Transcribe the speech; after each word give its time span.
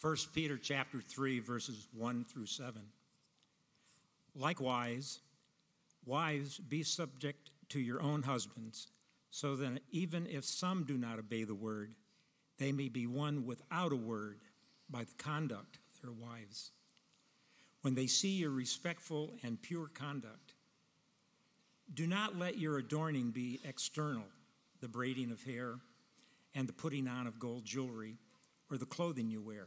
1 0.00 0.16
Peter 0.32 0.56
chapter 0.56 1.00
3 1.00 1.40
verses 1.40 1.88
1 1.92 2.24
through 2.24 2.46
7. 2.46 2.80
Likewise, 4.36 5.18
wives 6.06 6.58
be 6.58 6.84
subject 6.84 7.50
to 7.68 7.80
your 7.80 8.00
own 8.00 8.22
husbands, 8.22 8.86
so 9.30 9.56
that 9.56 9.80
even 9.90 10.26
if 10.26 10.44
some 10.44 10.84
do 10.84 10.96
not 10.96 11.18
obey 11.18 11.42
the 11.42 11.54
word, 11.54 11.94
they 12.58 12.70
may 12.70 12.88
be 12.88 13.06
won 13.06 13.44
without 13.44 13.92
a 13.92 13.96
word 13.96 14.38
by 14.88 15.02
the 15.02 15.14
conduct 15.22 15.78
of 15.92 16.00
their 16.02 16.12
wives. 16.12 16.70
When 17.82 17.96
they 17.96 18.06
see 18.06 18.36
your 18.36 18.50
respectful 18.50 19.34
and 19.42 19.60
pure 19.60 19.88
conduct, 19.88 20.54
do 21.92 22.06
not 22.06 22.38
let 22.38 22.58
your 22.58 22.78
adorning 22.78 23.30
be 23.30 23.60
external, 23.64 24.26
the 24.80 24.88
braiding 24.88 25.32
of 25.32 25.42
hair 25.42 25.74
and 26.54 26.68
the 26.68 26.72
putting 26.72 27.08
on 27.08 27.26
of 27.26 27.40
gold 27.40 27.64
jewelry 27.64 28.16
or 28.70 28.78
the 28.78 28.86
clothing 28.86 29.28
you 29.28 29.40
wear, 29.40 29.66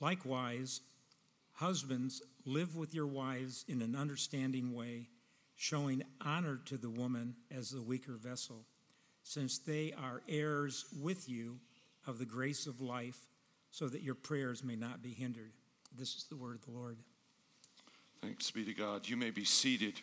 Likewise, 0.00 0.80
husbands, 1.52 2.22
live 2.44 2.76
with 2.76 2.94
your 2.94 3.06
wives 3.06 3.64
in 3.68 3.80
an 3.82 3.94
understanding 3.96 4.74
way, 4.74 5.08
showing 5.56 6.02
honor 6.20 6.60
to 6.66 6.76
the 6.76 6.90
woman 6.90 7.34
as 7.50 7.70
the 7.70 7.82
weaker 7.82 8.16
vessel, 8.16 8.64
since 9.22 9.58
they 9.58 9.92
are 9.92 10.22
heirs 10.28 10.84
with 11.00 11.28
you 11.28 11.58
of 12.06 12.18
the 12.18 12.26
grace 12.26 12.66
of 12.66 12.80
life, 12.80 13.28
so 13.70 13.88
that 13.88 14.02
your 14.02 14.14
prayers 14.14 14.62
may 14.62 14.76
not 14.76 15.02
be 15.02 15.10
hindered. 15.10 15.52
This 15.96 16.16
is 16.16 16.24
the 16.24 16.36
word 16.36 16.56
of 16.56 16.64
the 16.64 16.72
Lord. 16.72 16.98
Thanks 18.20 18.50
be 18.50 18.64
to 18.64 18.74
God. 18.74 19.08
You 19.08 19.16
may 19.16 19.30
be 19.30 19.44
seated. 19.44 20.00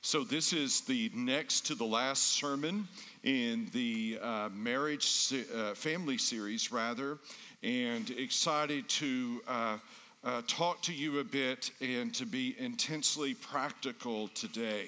So, 0.00 0.24
this 0.24 0.52
is 0.52 0.80
the 0.80 1.10
next 1.14 1.66
to 1.66 1.76
the 1.76 1.84
last 1.84 2.32
sermon 2.32 2.88
in 3.22 3.68
the 3.72 4.18
uh, 4.20 4.48
marriage 4.52 5.32
uh, 5.54 5.74
family 5.74 6.18
series, 6.18 6.72
rather, 6.72 7.18
and 7.62 8.10
excited 8.10 8.88
to 8.88 9.40
uh, 9.46 9.78
uh, 10.24 10.42
talk 10.48 10.82
to 10.82 10.92
you 10.92 11.20
a 11.20 11.24
bit 11.24 11.70
and 11.80 12.12
to 12.14 12.26
be 12.26 12.56
intensely 12.58 13.34
practical 13.34 14.28
today. 14.28 14.86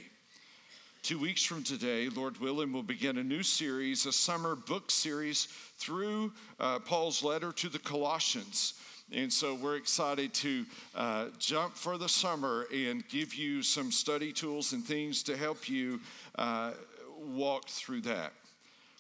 Two 1.05 1.19
weeks 1.19 1.45
from 1.45 1.63
today, 1.63 2.09
Lord 2.09 2.39
willing, 2.39 2.73
we'll 2.73 2.83
begin 2.83 3.19
a 3.19 3.23
new 3.23 3.43
series, 3.43 4.07
a 4.07 4.13
summer 4.13 4.57
book 4.57 4.91
series 4.91 5.49
through 5.77 6.33
uh, 6.59 6.79
Paul's 6.79 7.23
letter 7.23 7.53
to 7.53 7.69
the 7.69 7.79
Colossians. 7.79 8.75
And 9.13 9.33
so 9.33 9.55
we're 9.55 9.77
excited 9.77 10.33
to 10.35 10.65
uh, 10.95 11.27
jump 11.39 11.77
for 11.77 11.99
the 11.99 12.09
summer 12.09 12.67
and 12.73 13.07
give 13.09 13.35
you 13.35 13.63
some 13.63 13.93
study 13.93 14.33
tools 14.33 14.73
and 14.73 14.85
things 14.85 15.23
to 15.25 15.37
help 15.37 15.69
you 15.69 16.01
uh, 16.37 16.73
walk 17.19 17.69
through 17.69 18.03
that. 18.03 18.33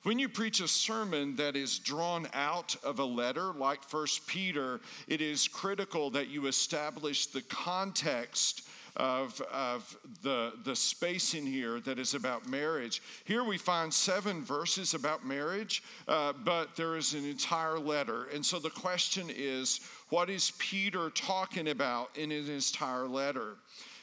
When 0.04 0.18
you 0.18 0.28
preach 0.28 0.60
a 0.60 0.68
sermon 0.68 1.34
that 1.36 1.56
is 1.56 1.78
drawn 1.78 2.28
out 2.34 2.76
of 2.84 2.98
a 2.98 3.04
letter 3.04 3.54
like 3.54 3.82
First 3.82 4.26
Peter, 4.26 4.80
it 5.08 5.22
is 5.22 5.48
critical 5.48 6.10
that 6.10 6.28
you 6.28 6.46
establish 6.46 7.26
the 7.26 7.40
context 7.42 8.68
of, 8.96 9.40
of 9.52 9.96
the, 10.22 10.52
the 10.64 10.76
space 10.76 11.34
in 11.34 11.46
here 11.46 11.80
that 11.80 11.98
is 11.98 12.14
about 12.14 12.48
marriage. 12.48 13.02
Here 13.24 13.44
we 13.44 13.58
find 13.58 13.92
seven 13.92 14.42
verses 14.42 14.94
about 14.94 15.26
marriage, 15.26 15.82
uh, 16.06 16.32
but 16.44 16.76
there 16.76 16.96
is 16.96 17.14
an 17.14 17.24
entire 17.24 17.78
letter. 17.78 18.26
And 18.32 18.44
so 18.44 18.58
the 18.58 18.70
question 18.70 19.28
is 19.34 19.80
what 20.10 20.30
is 20.30 20.52
Peter 20.58 21.10
talking 21.10 21.68
about 21.68 22.16
in 22.16 22.30
his 22.30 22.48
entire 22.48 23.08
letter? 23.08 23.56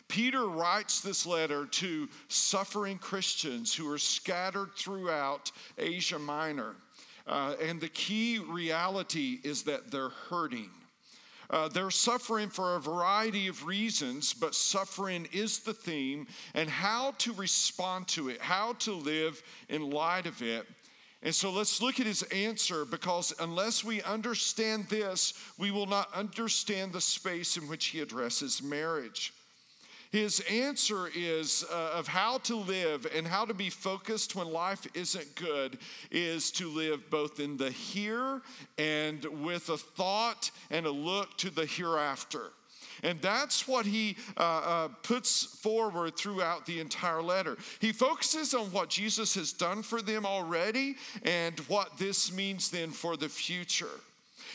Peter 0.09 0.47
writes 0.47 0.99
this 0.99 1.25
letter 1.25 1.65
to 1.67 2.09
suffering 2.27 2.97
Christians 2.97 3.73
who 3.73 3.89
are 3.89 3.97
scattered 3.97 4.71
throughout 4.75 5.53
Asia 5.77 6.19
Minor. 6.19 6.75
Uh, 7.25 7.55
and 7.61 7.79
the 7.79 7.87
key 7.87 8.39
reality 8.39 9.39
is 9.43 9.63
that 9.63 9.89
they're 9.89 10.09
hurting. 10.09 10.69
Uh, 11.51 11.67
they're 11.67 11.91
suffering 11.91 12.47
for 12.47 12.75
a 12.75 12.79
variety 12.79 13.47
of 13.49 13.65
reasons, 13.65 14.33
but 14.33 14.55
suffering 14.55 15.27
is 15.33 15.59
the 15.59 15.73
theme, 15.73 16.25
and 16.53 16.69
how 16.69 17.11
to 17.17 17.33
respond 17.33 18.07
to 18.07 18.29
it, 18.29 18.41
how 18.41 18.71
to 18.73 18.93
live 18.93 19.43
in 19.67 19.89
light 19.89 20.25
of 20.25 20.41
it. 20.41 20.65
And 21.21 21.35
so 21.35 21.51
let's 21.51 21.81
look 21.81 21.99
at 21.99 22.05
his 22.05 22.23
answer 22.23 22.85
because 22.85 23.33
unless 23.39 23.83
we 23.83 24.01
understand 24.03 24.87
this, 24.87 25.33
we 25.59 25.69
will 25.69 25.85
not 25.85 26.11
understand 26.15 26.93
the 26.93 27.01
space 27.01 27.57
in 27.57 27.67
which 27.67 27.87
he 27.87 27.99
addresses 27.99 28.63
marriage. 28.63 29.33
His 30.11 30.41
answer 30.41 31.09
is 31.15 31.63
uh, 31.71 31.91
of 31.93 32.05
how 32.05 32.39
to 32.39 32.57
live 32.57 33.07
and 33.15 33.25
how 33.25 33.45
to 33.45 33.53
be 33.53 33.69
focused 33.69 34.35
when 34.35 34.51
life 34.51 34.85
isn't 34.93 35.35
good 35.35 35.77
is 36.11 36.51
to 36.51 36.69
live 36.69 37.09
both 37.09 37.39
in 37.39 37.55
the 37.55 37.71
here 37.71 38.41
and 38.77 39.23
with 39.41 39.69
a 39.69 39.77
thought 39.77 40.51
and 40.69 40.85
a 40.85 40.91
look 40.91 41.37
to 41.37 41.49
the 41.49 41.65
hereafter. 41.65 42.51
And 43.03 43.21
that's 43.21 43.69
what 43.69 43.85
he 43.85 44.17
uh, 44.37 44.41
uh, 44.41 44.87
puts 45.01 45.45
forward 45.45 46.17
throughout 46.17 46.65
the 46.65 46.81
entire 46.81 47.21
letter. 47.21 47.57
He 47.79 47.93
focuses 47.93 48.53
on 48.53 48.65
what 48.65 48.89
Jesus 48.89 49.33
has 49.35 49.53
done 49.53 49.81
for 49.81 50.01
them 50.01 50.25
already 50.25 50.97
and 51.23 51.57
what 51.61 51.97
this 51.97 52.33
means 52.33 52.69
then 52.69 52.91
for 52.91 53.15
the 53.15 53.29
future. 53.29 54.01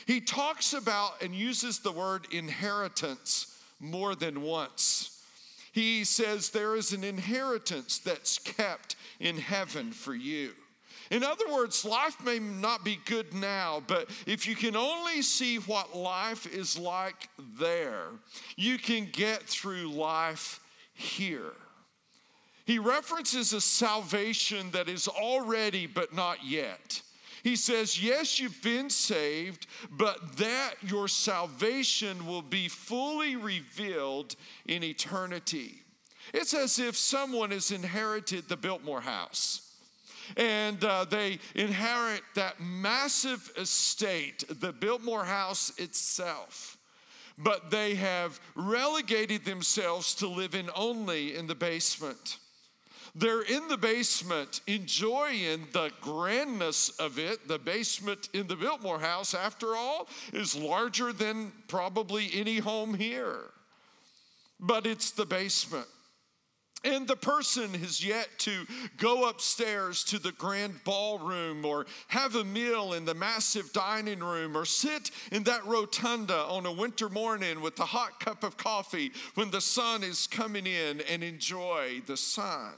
He 0.06 0.21
talks 0.21 0.75
about 0.75 1.22
and 1.22 1.34
uses 1.34 1.78
the 1.78 1.93
word 1.93 2.27
inheritance 2.31 3.59
more 3.81 4.15
than 4.15 4.43
once 4.43 5.16
he 5.77 6.05
says 6.05 6.49
there 6.49 6.75
is 6.75 6.95
an 6.95 7.05
inheritance 7.05 7.99
that's 7.99 8.39
kept 8.39 8.97
in 9.21 9.37
heaven 9.37 9.93
for 9.93 10.15
you. 10.15 10.53
In 11.11 11.23
other 11.23 11.53
words, 11.53 11.85
life 11.85 12.17
may 12.25 12.39
not 12.39 12.83
be 12.83 12.99
good 13.05 13.35
now, 13.35 13.83
but 13.87 14.09
if 14.27 14.47
you 14.47 14.57
can 14.57 14.75
only 14.75 15.21
see 15.21 15.57
what 15.57 15.95
life 15.95 16.47
is 16.47 16.79
like 16.79 17.29
there, 17.61 18.07
you 18.57 18.79
can 18.79 19.07
get 19.13 19.43
through 19.43 19.91
life 19.91 20.61
here. 20.95 21.53
He 22.65 22.79
references 22.79 23.53
a 23.53 23.61
salvation 23.61 24.71
that 24.71 24.89
is 24.89 25.09
already 25.09 25.87
but 25.87 26.15
not 26.15 26.39
yet. 26.43 27.03
He 27.47 27.55
says, 27.55 28.03
Yes, 28.03 28.41
you've 28.41 28.61
been 28.61 28.91
saved, 28.91 29.69
but 29.89 30.37
that 30.39 30.75
your 30.83 31.07
salvation 31.07 32.27
will 32.27 32.43
be 32.43 32.67
fully 32.67 33.37
revealed 33.37 34.34
in 34.67 34.83
eternity. 34.83 35.84
It's 36.34 36.55
as 36.55 36.81
if 36.81 36.97
someone 36.97 37.53
has 37.53 37.71
inherited 37.71 38.49
the 38.49 38.57
Biltmore 38.57 39.01
house 39.01 39.61
and 40.37 40.83
uh, 40.83 41.05
they 41.05 41.39
inherit 41.55 42.23
that 42.34 42.59
massive 42.59 43.49
estate, 43.57 44.43
the 44.49 44.73
Biltmore 44.73 45.25
house 45.25 45.73
itself. 45.78 46.77
But 47.39 47.71
they 47.71 47.95
have 47.95 48.41
relegated 48.57 49.45
themselves 49.45 50.17
to 50.17 50.27
living 50.27 50.69
only 50.75 51.37
in 51.37 51.47
the 51.47 51.55
basement. 51.55 52.39
They're 53.19 53.41
in 53.41 53.66
the 53.69 53.78
basement 53.78 54.60
enjoying 54.66 55.69
the 55.72 55.91
grandness 56.03 56.91
of 56.99 57.19
it. 57.19 57.49
The 57.49 57.59
basement 57.59 58.28
in 58.34 58.47
the 58.47 58.56
Biltmore 58.56 59.00
house, 59.00 59.32
after 59.32 59.75
all, 59.75 60.06
is 60.34 60.54
larger 60.54 61.15
than 61.15 61.50
probably 61.66 62.28
any 62.34 62.59
home 62.59 62.92
here. 62.92 63.41
But 64.60 64.86
it's 64.86 65.13
the 65.13 65.24
basement. 65.24 65.86
And 66.84 67.09
the 67.09 67.16
person 67.16 67.72
has 67.72 68.04
yet 68.04 68.28
to 68.41 68.66
go 68.98 69.30
upstairs 69.30 70.04
to 70.04 70.19
the 70.19 70.33
grand 70.33 70.84
ballroom 70.84 71.65
or 71.65 71.86
have 72.09 72.34
a 72.34 72.45
meal 72.45 72.92
in 72.92 73.07
the 73.07 73.15
massive 73.15 73.72
dining 73.72 74.21
room 74.21 74.54
or 74.54 74.66
sit 74.66 75.10
in 75.33 75.42
that 75.45 75.65
rotunda 75.65 76.45
on 76.45 76.66
a 76.66 76.72
winter 76.72 77.09
morning 77.09 77.62
with 77.62 77.80
a 77.80 77.86
hot 77.86 78.21
cup 78.21 78.45
of 78.45 78.59
coffee 78.59 79.10
when 79.36 79.51
the 79.51 79.60
sun 79.60 80.04
is 80.04 80.27
coming 80.27 80.66
in 80.66 81.01
and 81.01 81.24
enjoy 81.24 82.03
the 82.07 82.16
sun. 82.16 82.74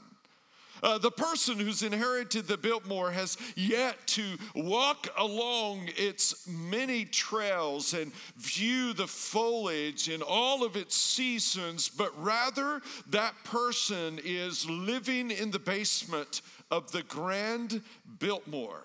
Uh, 0.81 0.97
the 0.97 1.11
person 1.11 1.59
who's 1.59 1.83
inherited 1.83 2.47
the 2.47 2.57
Biltmore 2.57 3.11
has 3.11 3.37
yet 3.55 3.95
to 4.07 4.37
walk 4.55 5.07
along 5.17 5.89
its 5.97 6.47
many 6.47 7.05
trails 7.05 7.93
and 7.93 8.13
view 8.37 8.93
the 8.93 9.07
foliage 9.07 10.09
in 10.09 10.21
all 10.21 10.63
of 10.63 10.75
its 10.75 10.95
seasons, 10.95 11.89
but 11.89 12.11
rather 12.21 12.81
that 13.09 13.33
person 13.43 14.19
is 14.23 14.69
living 14.69 15.31
in 15.31 15.51
the 15.51 15.59
basement 15.59 16.41
of 16.71 16.91
the 16.91 17.03
grand 17.03 17.81
Biltmore. 18.19 18.83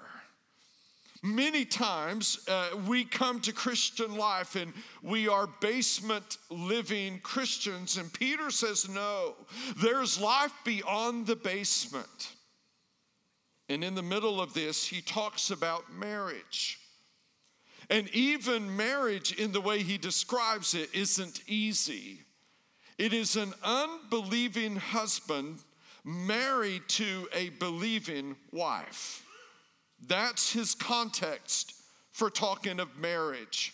Many 1.24 1.64
times 1.64 2.46
uh, 2.48 2.76
we 2.86 3.02
come 3.02 3.40
to 3.40 3.52
Christian 3.54 4.18
life 4.18 4.56
and 4.56 4.74
we 5.02 5.26
are 5.26 5.46
basement 5.62 6.36
living 6.50 7.18
Christians, 7.20 7.96
and 7.96 8.12
Peter 8.12 8.50
says, 8.50 8.90
No, 8.90 9.32
there's 9.78 10.20
life 10.20 10.52
beyond 10.66 11.26
the 11.26 11.34
basement. 11.34 12.32
And 13.70 13.82
in 13.82 13.94
the 13.94 14.02
middle 14.02 14.38
of 14.38 14.52
this, 14.52 14.86
he 14.86 15.00
talks 15.00 15.50
about 15.50 15.90
marriage. 15.90 16.78
And 17.88 18.06
even 18.10 18.76
marriage, 18.76 19.32
in 19.32 19.50
the 19.50 19.62
way 19.62 19.82
he 19.82 19.96
describes 19.96 20.74
it, 20.74 20.90
isn't 20.92 21.40
easy. 21.46 22.18
It 22.98 23.14
is 23.14 23.36
an 23.36 23.54
unbelieving 23.62 24.76
husband 24.76 25.60
married 26.04 26.82
to 26.88 27.30
a 27.32 27.48
believing 27.48 28.36
wife. 28.52 29.23
That's 30.08 30.52
his 30.52 30.74
context 30.74 31.74
for 32.12 32.30
talking 32.30 32.80
of 32.80 32.96
marriage. 32.98 33.72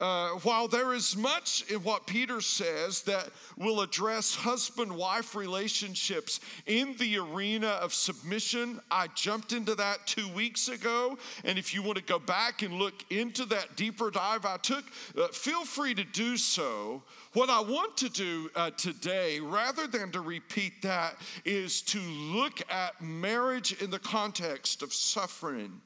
Uh, 0.00 0.30
while 0.44 0.66
there 0.66 0.94
is 0.94 1.14
much 1.14 1.62
in 1.70 1.82
what 1.82 2.06
Peter 2.06 2.40
says 2.40 3.02
that 3.02 3.28
will 3.58 3.82
address 3.82 4.34
husband 4.34 4.90
wife 4.90 5.34
relationships 5.34 6.40
in 6.66 6.96
the 6.96 7.18
arena 7.18 7.68
of 7.82 7.92
submission, 7.92 8.80
I 8.90 9.08
jumped 9.08 9.52
into 9.52 9.74
that 9.74 10.06
two 10.06 10.26
weeks 10.28 10.68
ago. 10.68 11.18
And 11.44 11.58
if 11.58 11.74
you 11.74 11.82
want 11.82 11.98
to 11.98 12.04
go 12.04 12.18
back 12.18 12.62
and 12.62 12.74
look 12.74 12.94
into 13.10 13.44
that 13.46 13.76
deeper 13.76 14.10
dive 14.10 14.46
I 14.46 14.56
took, 14.56 14.84
uh, 15.18 15.28
feel 15.28 15.66
free 15.66 15.94
to 15.94 16.04
do 16.04 16.38
so. 16.38 17.02
What 17.34 17.50
I 17.50 17.60
want 17.60 17.98
to 17.98 18.08
do 18.08 18.50
uh, 18.56 18.70
today, 18.70 19.38
rather 19.38 19.86
than 19.86 20.10
to 20.12 20.22
repeat 20.22 20.80
that, 20.80 21.16
is 21.44 21.82
to 21.82 22.00
look 22.00 22.62
at 22.70 23.00
marriage 23.02 23.82
in 23.82 23.90
the 23.90 23.98
context 23.98 24.82
of 24.82 24.94
suffering 24.94 25.80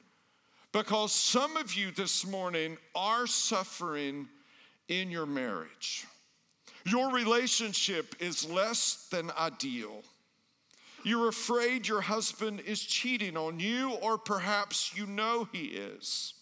because 0.75 1.13
some 1.13 1.55
of 1.55 1.73
you 1.73 1.89
this 1.91 2.27
morning 2.27 2.77
are 2.93 3.25
suffering 3.27 4.27
in 4.89 5.09
your 5.09 5.25
marriage. 5.25 6.05
Your 6.85 7.13
relationship 7.13 8.13
is 8.19 8.49
less 8.49 9.07
than 9.09 9.31
ideal. 9.39 10.03
You're 11.05 11.29
afraid 11.29 11.87
your 11.87 12.01
husband 12.01 12.59
is 12.59 12.81
cheating 12.81 13.37
on 13.37 13.57
you, 13.57 13.91
or 14.01 14.17
perhaps 14.17 14.91
you 14.93 15.05
know 15.05 15.47
he 15.53 15.67
is. 15.67 16.33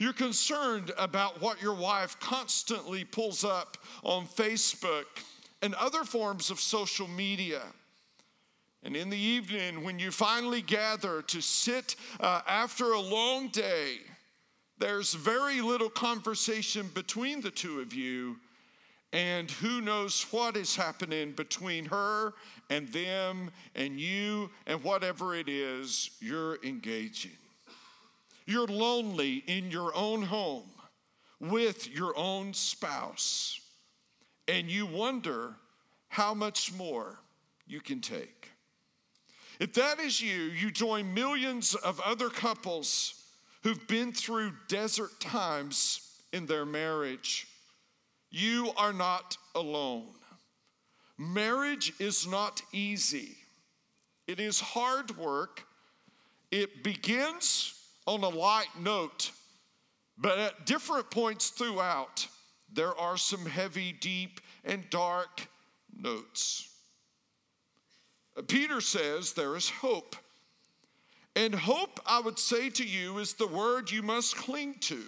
You're 0.00 0.12
concerned 0.12 0.90
about 0.98 1.40
what 1.40 1.62
your 1.62 1.74
wife 1.74 2.18
constantly 2.18 3.04
pulls 3.04 3.44
up 3.44 3.76
on 4.02 4.26
Facebook 4.26 5.04
and 5.62 5.76
other 5.76 6.02
forms 6.02 6.50
of 6.50 6.58
social 6.58 7.06
media. 7.06 7.62
And 8.84 8.94
in 8.94 9.08
the 9.08 9.16
evening, 9.16 9.82
when 9.82 9.98
you 9.98 10.10
finally 10.10 10.60
gather 10.60 11.22
to 11.22 11.40
sit 11.40 11.96
uh, 12.20 12.42
after 12.46 12.92
a 12.92 13.00
long 13.00 13.48
day, 13.48 13.96
there's 14.76 15.14
very 15.14 15.62
little 15.62 15.88
conversation 15.88 16.90
between 16.92 17.40
the 17.40 17.50
two 17.50 17.80
of 17.80 17.94
you, 17.94 18.36
and 19.12 19.50
who 19.50 19.80
knows 19.80 20.26
what 20.30 20.54
is 20.56 20.76
happening 20.76 21.32
between 21.32 21.86
her 21.86 22.34
and 22.68 22.88
them 22.88 23.50
and 23.74 23.98
you 23.98 24.50
and 24.66 24.82
whatever 24.84 25.34
it 25.34 25.48
is 25.48 26.10
you're 26.20 26.58
engaging. 26.62 27.30
You're 28.44 28.66
lonely 28.66 29.44
in 29.46 29.70
your 29.70 29.96
own 29.96 30.22
home 30.22 30.68
with 31.40 31.88
your 31.88 32.14
own 32.18 32.52
spouse, 32.52 33.60
and 34.46 34.68
you 34.68 34.84
wonder 34.84 35.54
how 36.08 36.34
much 36.34 36.74
more 36.74 37.18
you 37.66 37.80
can 37.80 38.00
take. 38.00 38.50
If 39.60 39.72
that 39.74 40.00
is 40.00 40.20
you, 40.20 40.42
you 40.42 40.70
join 40.70 41.14
millions 41.14 41.74
of 41.74 42.00
other 42.00 42.28
couples 42.28 43.14
who've 43.62 43.86
been 43.86 44.12
through 44.12 44.52
desert 44.68 45.20
times 45.20 46.00
in 46.32 46.46
their 46.46 46.66
marriage. 46.66 47.46
You 48.30 48.72
are 48.76 48.92
not 48.92 49.36
alone. 49.54 50.08
Marriage 51.16 51.92
is 52.00 52.26
not 52.26 52.60
easy, 52.72 53.36
it 54.26 54.40
is 54.40 54.60
hard 54.60 55.16
work. 55.16 55.64
It 56.50 56.84
begins 56.84 57.74
on 58.06 58.22
a 58.22 58.28
light 58.28 58.68
note, 58.78 59.32
but 60.16 60.38
at 60.38 60.66
different 60.66 61.10
points 61.10 61.50
throughout, 61.50 62.28
there 62.72 62.96
are 62.96 63.16
some 63.16 63.44
heavy, 63.44 63.92
deep, 63.92 64.40
and 64.64 64.88
dark 64.88 65.48
notes. 65.96 66.73
Peter 68.42 68.80
says 68.80 69.32
there 69.32 69.56
is 69.56 69.68
hope. 69.68 70.16
And 71.36 71.54
hope, 71.54 72.00
I 72.06 72.20
would 72.20 72.38
say 72.38 72.70
to 72.70 72.84
you, 72.84 73.18
is 73.18 73.34
the 73.34 73.46
word 73.46 73.90
you 73.90 74.02
must 74.02 74.36
cling 74.36 74.76
to. 74.80 75.02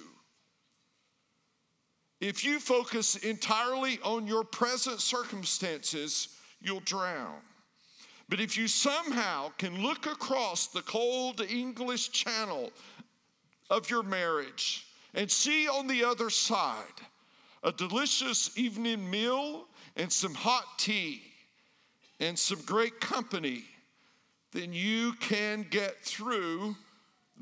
If 2.20 2.44
you 2.44 2.58
focus 2.58 3.16
entirely 3.16 3.98
on 4.02 4.26
your 4.26 4.42
present 4.42 5.00
circumstances, 5.00 6.28
you'll 6.60 6.80
drown. 6.80 7.40
But 8.28 8.40
if 8.40 8.56
you 8.56 8.66
somehow 8.66 9.50
can 9.58 9.82
look 9.82 10.06
across 10.06 10.66
the 10.66 10.82
cold 10.82 11.40
English 11.40 12.10
channel 12.10 12.72
of 13.70 13.88
your 13.90 14.02
marriage 14.02 14.86
and 15.14 15.30
see 15.30 15.68
on 15.68 15.86
the 15.86 16.04
other 16.04 16.30
side 16.30 16.84
a 17.62 17.70
delicious 17.70 18.56
evening 18.58 19.08
meal 19.08 19.66
and 19.96 20.12
some 20.12 20.34
hot 20.34 20.78
tea 20.78 21.22
and 22.20 22.38
some 22.38 22.60
great 22.66 23.00
company, 23.00 23.64
then 24.52 24.72
you 24.72 25.12
can 25.14 25.66
get 25.70 25.98
through 26.02 26.76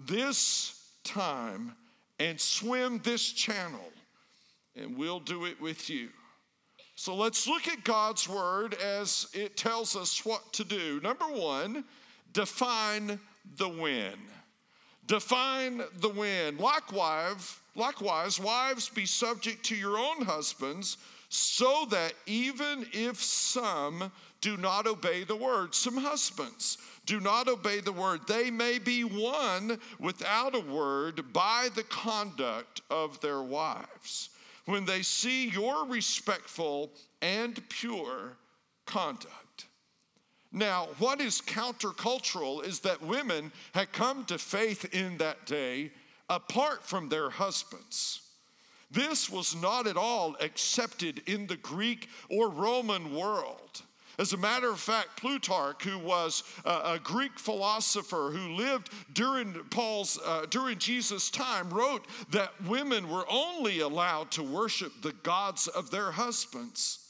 this 0.06 0.80
time 1.04 1.74
and 2.18 2.40
swim 2.40 3.00
this 3.04 3.32
channel, 3.32 3.92
and 4.76 4.96
we'll 4.96 5.20
do 5.20 5.44
it 5.44 5.60
with 5.60 5.88
you. 5.90 6.08
So 6.96 7.14
let's 7.14 7.46
look 7.48 7.66
at 7.68 7.84
God's 7.84 8.28
word 8.28 8.74
as 8.74 9.26
it 9.32 9.56
tells 9.56 9.96
us 9.96 10.24
what 10.24 10.52
to 10.54 10.64
do. 10.64 11.00
Number 11.02 11.26
one, 11.26 11.84
define 12.32 13.18
the 13.56 13.68
when. 13.68 14.14
Define 15.06 15.82
the 16.00 16.08
when. 16.08 16.56
Likewise, 16.56 17.58
likewise, 17.74 18.40
wives, 18.40 18.88
be 18.88 19.06
subject 19.06 19.64
to 19.66 19.76
your 19.76 19.98
own 19.98 20.24
husbands, 20.24 20.96
so 21.34 21.86
that 21.90 22.12
even 22.26 22.86
if 22.92 23.22
some 23.22 24.10
do 24.44 24.58
not 24.58 24.86
obey 24.86 25.24
the 25.24 25.34
word. 25.34 25.74
Some 25.74 25.96
husbands 25.96 26.76
do 27.06 27.18
not 27.18 27.48
obey 27.48 27.80
the 27.80 27.92
word. 27.92 28.20
They 28.28 28.50
may 28.50 28.78
be 28.78 29.02
won 29.02 29.80
without 29.98 30.54
a 30.54 30.60
word 30.60 31.32
by 31.32 31.70
the 31.74 31.82
conduct 31.84 32.82
of 32.90 33.18
their 33.22 33.40
wives 33.40 34.28
when 34.66 34.84
they 34.84 35.00
see 35.00 35.48
your 35.48 35.86
respectful 35.86 36.90
and 37.22 37.66
pure 37.70 38.36
conduct. 38.84 39.64
Now, 40.52 40.88
what 40.98 41.22
is 41.22 41.40
countercultural 41.40 42.66
is 42.66 42.80
that 42.80 43.02
women 43.02 43.50
had 43.72 43.92
come 43.92 44.26
to 44.26 44.36
faith 44.36 44.94
in 44.94 45.16
that 45.18 45.46
day 45.46 45.90
apart 46.28 46.84
from 46.84 47.08
their 47.08 47.30
husbands. 47.30 48.20
This 48.94 49.28
was 49.28 49.56
not 49.56 49.86
at 49.86 49.96
all 49.96 50.36
accepted 50.40 51.22
in 51.26 51.46
the 51.46 51.56
Greek 51.56 52.08
or 52.30 52.48
Roman 52.48 53.14
world. 53.14 53.82
As 54.18 54.32
a 54.32 54.36
matter 54.36 54.70
of 54.70 54.78
fact, 54.78 55.16
Plutarch, 55.16 55.82
who 55.82 55.98
was 55.98 56.44
a, 56.64 57.00
Greek 57.02 57.36
philosopher 57.36 58.30
who 58.32 58.54
lived 58.54 58.90
during 59.12 59.54
Paul's 59.70 60.20
uh, 60.24 60.46
during 60.48 60.78
Jesus' 60.78 61.30
time, 61.30 61.68
wrote 61.70 62.06
that 62.30 62.52
women 62.64 63.08
were 63.08 63.26
only 63.28 63.80
allowed 63.80 64.30
to 64.32 64.42
worship 64.44 64.92
the 65.02 65.14
gods 65.24 65.66
of 65.66 65.90
their 65.90 66.12
husbands. 66.12 67.03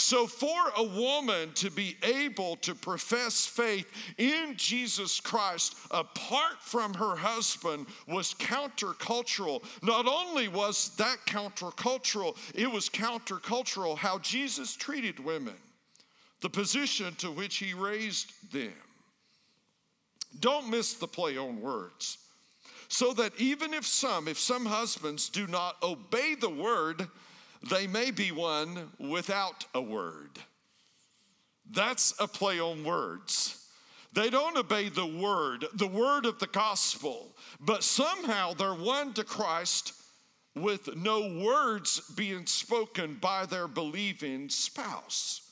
So, 0.00 0.26
for 0.26 0.72
a 0.78 0.82
woman 0.82 1.52
to 1.56 1.70
be 1.70 1.94
able 2.02 2.56
to 2.56 2.74
profess 2.74 3.44
faith 3.44 3.86
in 4.16 4.54
Jesus 4.56 5.20
Christ 5.20 5.76
apart 5.90 6.62
from 6.62 6.94
her 6.94 7.14
husband 7.14 7.86
was 8.08 8.32
countercultural. 8.32 9.62
Not 9.82 10.06
only 10.08 10.48
was 10.48 10.96
that 10.96 11.18
countercultural, 11.26 12.34
it 12.54 12.66
was 12.66 12.88
countercultural 12.88 13.94
how 13.98 14.18
Jesus 14.20 14.74
treated 14.74 15.22
women 15.22 15.54
the 16.40 16.48
position 16.48 17.14
to 17.16 17.30
which 17.30 17.58
he 17.58 17.74
raised 17.74 18.32
them. 18.52 18.72
Don't 20.40 20.70
miss 20.70 20.94
the 20.94 21.08
play 21.08 21.36
on 21.36 21.60
words. 21.60 22.16
So 22.88 23.12
that 23.12 23.38
even 23.38 23.74
if 23.74 23.84
some, 23.84 24.28
if 24.28 24.38
some 24.38 24.64
husbands 24.64 25.28
do 25.28 25.46
not 25.46 25.76
obey 25.82 26.36
the 26.36 26.48
word, 26.48 27.06
they 27.68 27.86
may 27.86 28.10
be 28.10 28.32
won 28.32 28.90
without 28.98 29.66
a 29.74 29.82
word. 29.82 30.38
That's 31.70 32.14
a 32.18 32.26
play 32.26 32.58
on 32.58 32.84
words. 32.84 33.56
They 34.12 34.30
don't 34.30 34.56
obey 34.56 34.88
the 34.88 35.06
word, 35.06 35.66
the 35.74 35.86
word 35.86 36.26
of 36.26 36.38
the 36.38 36.48
gospel, 36.48 37.36
but 37.60 37.84
somehow 37.84 38.54
they're 38.54 38.74
won 38.74 39.12
to 39.14 39.24
Christ 39.24 39.92
with 40.56 40.96
no 40.96 41.40
words 41.44 42.00
being 42.16 42.46
spoken 42.46 43.14
by 43.20 43.46
their 43.46 43.68
believing 43.68 44.48
spouse. 44.48 45.42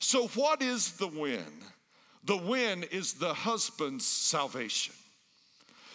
So, 0.00 0.28
what 0.28 0.62
is 0.62 0.92
the 0.92 1.08
win? 1.08 1.62
The 2.24 2.36
win 2.36 2.84
is 2.84 3.14
the 3.14 3.34
husband's 3.34 4.06
salvation. 4.06 4.94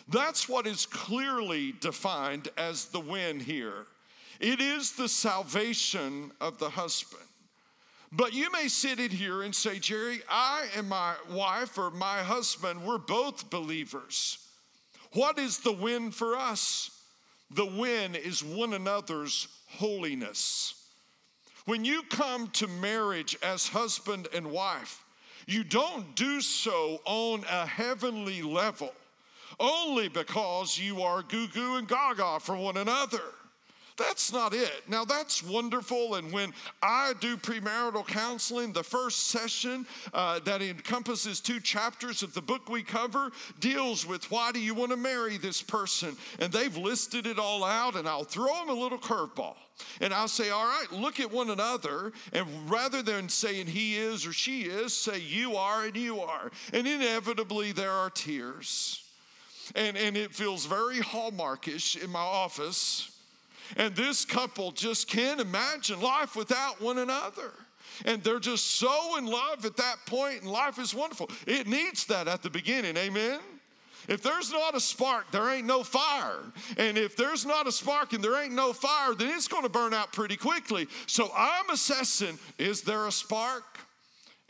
That's 0.09 0.49
what 0.49 0.67
is 0.67 0.85
clearly 0.85 1.73
defined 1.79 2.49
as 2.57 2.85
the 2.85 2.99
win 2.99 3.39
here. 3.39 3.87
It 4.39 4.59
is 4.59 4.93
the 4.93 5.09
salvation 5.09 6.31
of 6.41 6.57
the 6.59 6.69
husband. 6.69 7.23
But 8.11 8.33
you 8.33 8.51
may 8.51 8.67
sit 8.67 8.99
in 8.99 9.09
here 9.09 9.41
and 9.41 9.55
say, 9.55 9.79
Jerry, 9.79 10.21
I 10.29 10.67
and 10.77 10.87
my 10.87 11.15
wife 11.31 11.77
or 11.77 11.89
my 11.89 12.19
husband, 12.19 12.85
we're 12.85 12.99
both 12.99 13.49
believers. 13.49 14.37
What 15.13 15.39
is 15.39 15.59
the 15.59 15.71
win 15.71 16.11
for 16.11 16.37
us? 16.37 16.91
The 17.49 17.65
win 17.65 18.15
is 18.15 18.43
one 18.43 18.73
another's 18.73 19.47
holiness. 19.67 20.75
When 21.65 21.85
you 21.85 22.03
come 22.03 22.49
to 22.49 22.67
marriage 22.67 23.37
as 23.41 23.67
husband 23.67 24.27
and 24.33 24.51
wife, 24.51 25.03
you 25.47 25.63
don't 25.63 26.15
do 26.15 26.41
so 26.41 27.01
on 27.05 27.43
a 27.49 27.65
heavenly 27.65 28.41
level 28.41 28.91
only 29.59 30.07
because 30.07 30.77
you 30.77 31.01
are 31.01 31.21
goo 31.23 31.47
goo 31.47 31.75
and 31.75 31.87
gaga 31.87 32.39
for 32.39 32.55
one 32.55 32.77
another. 32.77 33.21
That's 33.97 34.33
not 34.33 34.53
it. 34.53 34.83
Now, 34.87 35.05
that's 35.05 35.43
wonderful. 35.43 36.15
And 36.15 36.31
when 36.31 36.51
I 36.81 37.13
do 37.19 37.37
premarital 37.37 38.07
counseling, 38.07 38.73
the 38.73 38.83
first 38.83 39.27
session 39.27 39.85
uh, 40.13 40.39
that 40.39 40.61
encompasses 40.61 41.39
two 41.39 41.59
chapters 41.59 42.23
of 42.23 42.33
the 42.33 42.41
book 42.41 42.69
we 42.69 42.81
cover 42.81 43.31
deals 43.59 44.05
with 44.05 44.29
why 44.31 44.51
do 44.51 44.59
you 44.59 44.73
want 44.73 44.91
to 44.91 44.97
marry 44.97 45.37
this 45.37 45.61
person? 45.61 46.15
And 46.39 46.51
they've 46.51 46.75
listed 46.75 47.27
it 47.27 47.37
all 47.37 47.63
out, 47.63 47.95
and 47.95 48.07
I'll 48.07 48.23
throw 48.23 48.53
them 48.55 48.69
a 48.69 48.73
little 48.73 48.97
curveball. 48.97 49.55
And 50.01 50.13
I'll 50.13 50.27
say, 50.27 50.49
all 50.49 50.65
right, 50.65 50.91
look 50.91 51.19
at 51.19 51.31
one 51.31 51.49
another. 51.49 52.13
And 52.31 52.47
rather 52.69 53.01
than 53.01 53.29
saying 53.29 53.67
he 53.67 53.97
is 53.97 54.25
or 54.25 54.33
she 54.33 54.63
is, 54.63 54.95
say 54.95 55.19
you 55.19 55.55
are 55.55 55.85
and 55.85 55.95
you 55.95 56.21
are. 56.21 56.51
And 56.71 56.87
inevitably, 56.87 57.71
there 57.73 57.91
are 57.91 58.09
tears. 58.09 59.03
And, 59.75 59.97
and 59.97 60.17
it 60.17 60.33
feels 60.33 60.65
very 60.65 60.99
hallmarkish 60.99 62.03
in 62.03 62.09
my 62.09 62.19
office 62.19 63.12
and 63.77 63.95
this 63.95 64.25
couple 64.25 64.71
just 64.71 65.07
can't 65.07 65.39
imagine 65.39 66.01
life 66.01 66.35
without 66.35 66.81
one 66.81 66.97
another. 66.97 67.51
And 68.05 68.23
they're 68.23 68.39
just 68.39 68.77
so 68.77 69.17
in 69.17 69.25
love 69.25 69.65
at 69.65 69.77
that 69.77 69.97
point, 70.05 70.41
and 70.41 70.51
life 70.51 70.79
is 70.79 70.95
wonderful. 70.95 71.29
It 71.45 71.67
needs 71.67 72.05
that 72.07 72.27
at 72.27 72.41
the 72.41 72.49
beginning, 72.49 72.97
amen? 72.97 73.39
If 74.07 74.21
there's 74.21 74.51
not 74.51 74.75
a 74.75 74.79
spark, 74.79 75.31
there 75.31 75.49
ain't 75.49 75.65
no 75.65 75.83
fire. 75.83 76.39
And 76.77 76.97
if 76.97 77.15
there's 77.15 77.45
not 77.45 77.67
a 77.67 77.71
spark 77.71 78.13
and 78.13 78.23
there 78.23 78.41
ain't 78.41 78.53
no 78.53 78.73
fire, 78.73 79.13
then 79.13 79.29
it's 79.29 79.47
going 79.47 79.63
to 79.63 79.69
burn 79.69 79.93
out 79.93 80.11
pretty 80.11 80.35
quickly. 80.35 80.87
So 81.07 81.31
I'm 81.35 81.69
assessing 81.69 82.37
is 82.57 82.81
there 82.81 83.07
a 83.07 83.11
spark? 83.11 83.63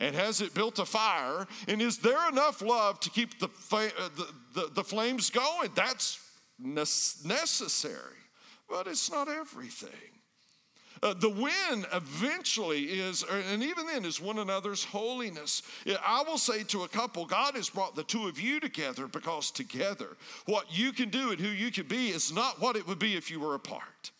And 0.00 0.16
has 0.16 0.40
it 0.40 0.54
built 0.54 0.80
a 0.80 0.84
fire? 0.84 1.46
And 1.68 1.80
is 1.80 1.98
there 1.98 2.28
enough 2.28 2.62
love 2.62 2.98
to 3.00 3.10
keep 3.10 3.38
the, 3.38 3.46
uh, 3.46 3.88
the, 4.16 4.28
the, 4.54 4.70
the 4.74 4.84
flames 4.84 5.30
going? 5.30 5.70
That's 5.76 6.18
necessary 6.58 8.23
but 8.68 8.86
it's 8.86 9.10
not 9.10 9.28
everything. 9.28 9.90
Uh, 11.02 11.12
the 11.12 11.28
win 11.28 11.84
eventually 11.92 12.84
is, 12.84 13.24
uh, 13.24 13.42
and 13.52 13.62
even 13.62 13.86
then, 13.86 14.04
is 14.04 14.20
one 14.20 14.38
another's 14.38 14.84
holiness. 14.84 15.62
I 16.02 16.22
will 16.26 16.38
say 16.38 16.62
to 16.64 16.84
a 16.84 16.88
couple, 16.88 17.26
God 17.26 17.56
has 17.56 17.68
brought 17.68 17.94
the 17.94 18.04
two 18.04 18.26
of 18.26 18.40
you 18.40 18.58
together 18.58 19.06
because 19.06 19.50
together, 19.50 20.16
what 20.46 20.66
you 20.70 20.92
can 20.92 21.10
do 21.10 21.30
and 21.30 21.40
who 21.40 21.48
you 21.48 21.70
can 21.70 21.86
be 21.86 22.08
is 22.08 22.32
not 22.32 22.60
what 22.60 22.76
it 22.76 22.86
would 22.86 22.98
be 22.98 23.16
if 23.16 23.30
you 23.30 23.38
were 23.38 23.54
apart. 23.54 24.12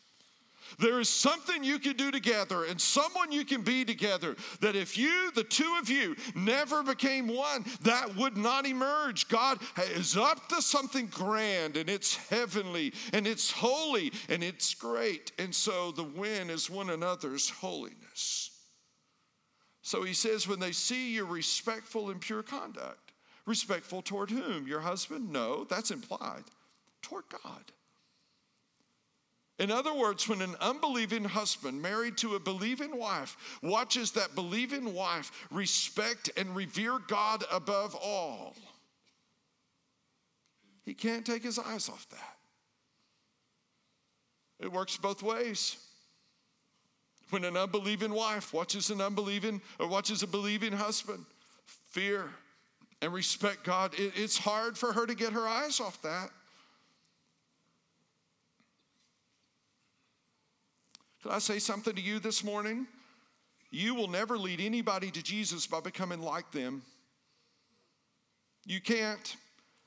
There 0.78 1.00
is 1.00 1.08
something 1.08 1.62
you 1.62 1.78
can 1.78 1.96
do 1.96 2.10
together 2.10 2.64
and 2.64 2.80
someone 2.80 3.32
you 3.32 3.44
can 3.44 3.62
be 3.62 3.84
together 3.84 4.36
that 4.60 4.76
if 4.76 4.96
you, 4.98 5.30
the 5.32 5.44
two 5.44 5.76
of 5.80 5.88
you, 5.88 6.16
never 6.34 6.82
became 6.82 7.28
one, 7.28 7.64
that 7.82 8.16
would 8.16 8.36
not 8.36 8.66
emerge. 8.66 9.28
God 9.28 9.58
is 9.94 10.16
up 10.16 10.48
to 10.48 10.62
something 10.62 11.06
grand 11.06 11.76
and 11.76 11.88
it's 11.88 12.16
heavenly 12.28 12.92
and 13.12 13.26
it's 13.26 13.50
holy 13.50 14.12
and 14.28 14.42
it's 14.42 14.74
great. 14.74 15.32
And 15.38 15.54
so 15.54 15.92
the 15.92 16.04
win 16.04 16.50
is 16.50 16.70
one 16.70 16.90
another's 16.90 17.48
holiness. 17.48 18.50
So 19.82 20.02
he 20.02 20.14
says, 20.14 20.48
when 20.48 20.60
they 20.60 20.72
see 20.72 21.12
your 21.14 21.26
respectful 21.26 22.10
and 22.10 22.20
pure 22.20 22.42
conduct, 22.42 23.12
respectful 23.44 24.00
toward 24.00 24.30
whom? 24.30 24.66
Your 24.66 24.80
husband? 24.80 25.30
No, 25.30 25.64
that's 25.64 25.90
implied. 25.90 26.44
Toward 27.02 27.24
God. 27.28 27.64
In 29.58 29.70
other 29.70 29.94
words, 29.94 30.28
when 30.28 30.42
an 30.42 30.56
unbelieving 30.60 31.24
husband 31.24 31.80
married 31.80 32.16
to 32.18 32.34
a 32.34 32.40
believing 32.40 32.98
wife 32.98 33.36
watches 33.62 34.10
that 34.12 34.34
believing 34.34 34.94
wife 34.94 35.30
respect 35.50 36.30
and 36.36 36.56
revere 36.56 36.98
God 37.06 37.44
above 37.52 37.94
all, 37.94 38.56
he 40.84 40.92
can't 40.92 41.24
take 41.24 41.44
his 41.44 41.58
eyes 41.58 41.88
off 41.88 42.06
that. 42.10 42.36
It 44.58 44.72
works 44.72 44.96
both 44.96 45.22
ways. 45.22 45.76
When 47.30 47.44
an 47.44 47.56
unbelieving 47.56 48.12
wife 48.12 48.52
watches 48.52 48.90
an 48.90 49.00
unbelieving 49.00 49.62
or 49.78 49.86
watches 49.86 50.22
a 50.22 50.26
believing 50.26 50.72
husband, 50.72 51.24
fear 51.88 52.28
and 53.00 53.12
respect 53.12 53.64
God, 53.64 53.94
it's 53.96 54.36
hard 54.36 54.76
for 54.76 54.92
her 54.92 55.06
to 55.06 55.14
get 55.14 55.32
her 55.32 55.46
eyes 55.46 55.80
off 55.80 56.02
that. 56.02 56.30
Can 61.24 61.32
I 61.32 61.38
say 61.38 61.58
something 61.58 61.94
to 61.94 62.02
you 62.02 62.18
this 62.18 62.44
morning? 62.44 62.86
You 63.70 63.94
will 63.94 64.08
never 64.08 64.36
lead 64.36 64.60
anybody 64.60 65.10
to 65.10 65.22
Jesus 65.22 65.66
by 65.66 65.80
becoming 65.80 66.20
like 66.20 66.52
them. 66.52 66.82
You 68.66 68.78
can't. 68.82 69.34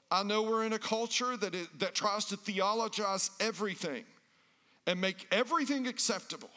I 0.09 0.23
know 0.23 0.41
we're 0.41 0.65
in 0.65 0.73
a 0.73 0.79
culture 0.79 1.37
that, 1.37 1.53
it, 1.53 1.67
that 1.77 1.93
tries 1.93 2.25
to 2.25 2.37
theologize 2.37 3.29
everything 3.39 4.03
and 4.87 4.99
make 4.99 5.27
everything 5.31 5.85
acceptable. 5.85 6.49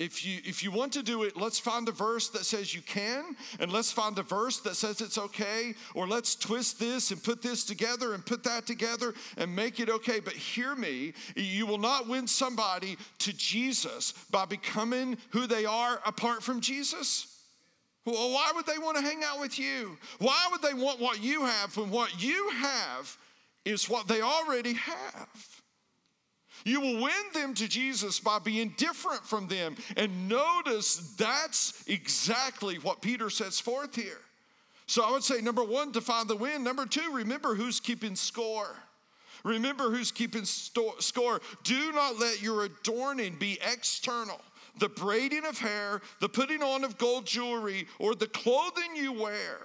If 0.00 0.26
you, 0.26 0.40
if 0.44 0.64
you 0.64 0.72
want 0.72 0.92
to 0.94 1.04
do 1.04 1.22
it, 1.22 1.36
let's 1.36 1.60
find 1.60 1.88
a 1.88 1.92
verse 1.92 2.28
that 2.30 2.44
says 2.44 2.74
you 2.74 2.82
can, 2.82 3.36
and 3.60 3.72
let's 3.72 3.92
find 3.92 4.18
a 4.18 4.24
verse 4.24 4.58
that 4.60 4.74
says 4.74 5.00
it's 5.00 5.18
okay, 5.18 5.74
or 5.94 6.08
let's 6.08 6.34
twist 6.34 6.80
this 6.80 7.12
and 7.12 7.22
put 7.22 7.42
this 7.42 7.64
together 7.64 8.12
and 8.12 8.26
put 8.26 8.42
that 8.42 8.66
together 8.66 9.14
and 9.36 9.54
make 9.54 9.78
it 9.78 9.88
okay. 9.88 10.18
But 10.18 10.32
hear 10.32 10.74
me, 10.74 11.14
you 11.36 11.64
will 11.64 11.78
not 11.78 12.08
win 12.08 12.26
somebody 12.26 12.96
to 13.20 13.32
Jesus 13.32 14.14
by 14.32 14.46
becoming 14.46 15.16
who 15.30 15.46
they 15.46 15.64
are 15.64 16.00
apart 16.04 16.42
from 16.42 16.60
Jesus. 16.60 17.30
Well, 18.04 18.32
why 18.32 18.50
would 18.52 18.66
they 18.66 18.78
want 18.78 18.96
to 18.96 19.02
hang 19.02 19.22
out 19.24 19.40
with 19.40 19.60
you? 19.60 19.96
Why 20.18 20.48
would 20.50 20.60
they 20.60 20.74
want 20.74 21.00
what 21.00 21.22
you 21.22 21.44
have 21.44 21.76
when 21.76 21.90
what 21.90 22.20
you 22.20 22.50
have 22.50 23.16
is 23.64 23.88
what 23.88 24.08
they 24.08 24.22
already 24.22 24.74
have? 24.74 25.62
You 26.64 26.80
will 26.80 27.02
win 27.02 27.12
them 27.34 27.54
to 27.54 27.68
Jesus 27.68 28.18
by 28.18 28.38
being 28.38 28.74
different 28.78 29.24
from 29.24 29.46
them. 29.48 29.76
And 29.96 30.28
notice 30.28 31.14
that's 31.16 31.84
exactly 31.86 32.76
what 32.76 33.02
Peter 33.02 33.28
sets 33.28 33.60
forth 33.60 33.94
here. 33.94 34.20
So 34.86 35.04
I 35.04 35.10
would 35.12 35.22
say 35.22 35.40
number 35.40 35.62
one, 35.62 35.92
define 35.92 36.26
the 36.26 36.36
win. 36.36 36.64
Number 36.64 36.86
two, 36.86 37.12
remember 37.12 37.54
who's 37.54 37.80
keeping 37.80 38.16
score. 38.16 38.76
Remember 39.44 39.90
who's 39.90 40.10
keeping 40.10 40.44
score. 40.44 41.40
Do 41.64 41.92
not 41.92 42.18
let 42.18 42.42
your 42.42 42.64
adorning 42.64 43.36
be 43.38 43.58
external. 43.62 44.40
The 44.78 44.88
braiding 44.88 45.44
of 45.44 45.58
hair, 45.58 46.00
the 46.20 46.28
putting 46.28 46.62
on 46.62 46.82
of 46.82 46.98
gold 46.98 47.26
jewelry, 47.26 47.86
or 47.98 48.14
the 48.14 48.26
clothing 48.26 48.96
you 48.96 49.12
wear. 49.12 49.58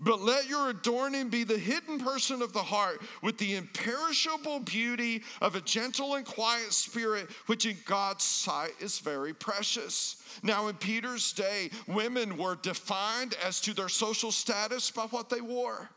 But 0.00 0.20
let 0.20 0.48
your 0.48 0.70
adorning 0.70 1.28
be 1.28 1.44
the 1.44 1.58
hidden 1.58 1.98
person 1.98 2.42
of 2.42 2.52
the 2.52 2.62
heart 2.62 3.00
with 3.22 3.38
the 3.38 3.54
imperishable 3.56 4.60
beauty 4.60 5.22
of 5.40 5.54
a 5.54 5.60
gentle 5.60 6.14
and 6.14 6.26
quiet 6.26 6.72
spirit, 6.72 7.28
which 7.46 7.66
in 7.66 7.76
God's 7.84 8.24
sight 8.24 8.74
is 8.80 8.98
very 8.98 9.32
precious. 9.32 10.22
Now, 10.42 10.68
in 10.68 10.76
Peter's 10.76 11.32
day, 11.32 11.70
women 11.86 12.36
were 12.36 12.56
defined 12.56 13.36
as 13.44 13.60
to 13.62 13.74
their 13.74 13.88
social 13.88 14.32
status 14.32 14.90
by 14.90 15.04
what 15.04 15.30
they 15.30 15.40
wore. 15.40 15.90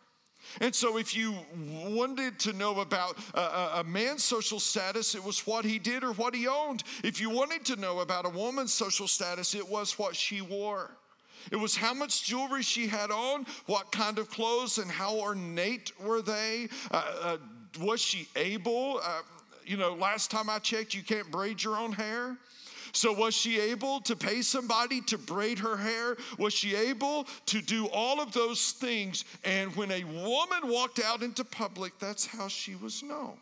And 0.62 0.74
so, 0.74 0.98
if 0.98 1.16
you 1.16 1.36
wanted 1.90 2.40
to 2.40 2.54
know 2.54 2.80
about 2.80 3.18
a, 3.34 3.80
a, 3.80 3.84
man's 3.84 4.24
social 4.24 4.60
status, 4.60 5.14
it 5.14 5.24
was 5.24 5.46
what 5.46 5.66
he 5.66 5.78
did 5.78 6.04
or 6.04 6.14
what 6.14 6.34
he 6.34 6.48
owned. 6.48 6.84
If 7.04 7.20
you 7.20 7.30
wanted 7.30 7.66
to 7.66 7.76
know 7.76 8.00
about 8.00 8.26
a 8.26 8.30
woman's 8.30 8.74
social 8.74 9.08
status, 9.08 9.54
it 9.56 9.68
was 9.68 10.00
what 10.00 10.16
she 10.16 10.42
wore. 10.42 10.97
It 11.52 11.56
was 11.56 11.76
how 11.76 11.94
much 11.94 12.24
jewelry 12.24 12.64
she 12.64 12.88
had 12.88 13.12
on, 13.12 13.46
what 13.66 13.92
kind 13.92 14.20
of 14.20 14.30
clothes, 14.30 14.78
and 14.78 14.90
how 14.90 15.16
ornate 15.16 15.92
were 16.02 16.22
they. 16.22 16.70
Uh, 16.92 17.04
uh, 17.22 17.38
was 17.80 18.02
she 18.02 18.28
able? 18.36 19.00
Uh, 19.04 19.22
you 19.66 19.78
know, 19.78 19.94
last 19.94 20.32
time 20.32 20.50
I 20.50 20.60
checked, 20.60 20.94
you 20.94 21.04
can't 21.04 21.30
braid 21.30 21.64
your 21.64 21.78
own 21.78 21.92
hair. 21.92 22.38
So, 22.94 23.12
was 23.12 23.36
she 23.36 23.60
able 23.60 24.00
to 24.02 24.16
pay 24.16 24.42
somebody 24.42 25.02
to 25.02 25.18
braid 25.18 25.60
her 25.60 25.78
hair? 25.78 26.18
Was 26.38 26.54
she 26.54 26.76
able 26.76 27.28
to 27.48 27.62
do 27.62 27.88
all 27.88 28.22
of 28.22 28.32
those 28.32 28.72
things? 28.72 29.26
And 29.44 29.76
when 29.76 29.92
a 29.92 30.04
woman 30.04 30.60
walked 30.64 31.00
out 31.04 31.22
into 31.22 31.44
public, 31.44 32.00
that's 32.00 32.26
how 32.26 32.48
she 32.48 32.76
was 32.76 33.04
known. 33.04 33.38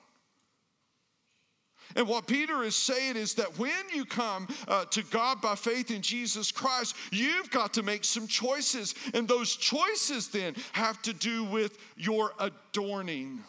And 1.95 2.07
what 2.07 2.27
Peter 2.27 2.63
is 2.63 2.75
saying 2.75 3.15
is 3.15 3.35
that 3.35 3.57
when 3.57 3.71
you 3.93 4.05
come 4.05 4.47
uh, 4.67 4.85
to 4.85 5.03
God 5.03 5.41
by 5.41 5.55
faith 5.55 5.91
in 5.91 6.01
Jesus 6.01 6.51
Christ, 6.51 6.95
you've 7.11 7.49
got 7.49 7.73
to 7.73 7.83
make 7.83 8.03
some 8.03 8.27
choices. 8.27 8.95
And 9.13 9.27
those 9.27 9.55
choices 9.55 10.27
then 10.27 10.55
have 10.73 11.01
to 11.03 11.13
do 11.13 11.43
with 11.45 11.77
your 11.95 12.31
adorning. 12.39 13.43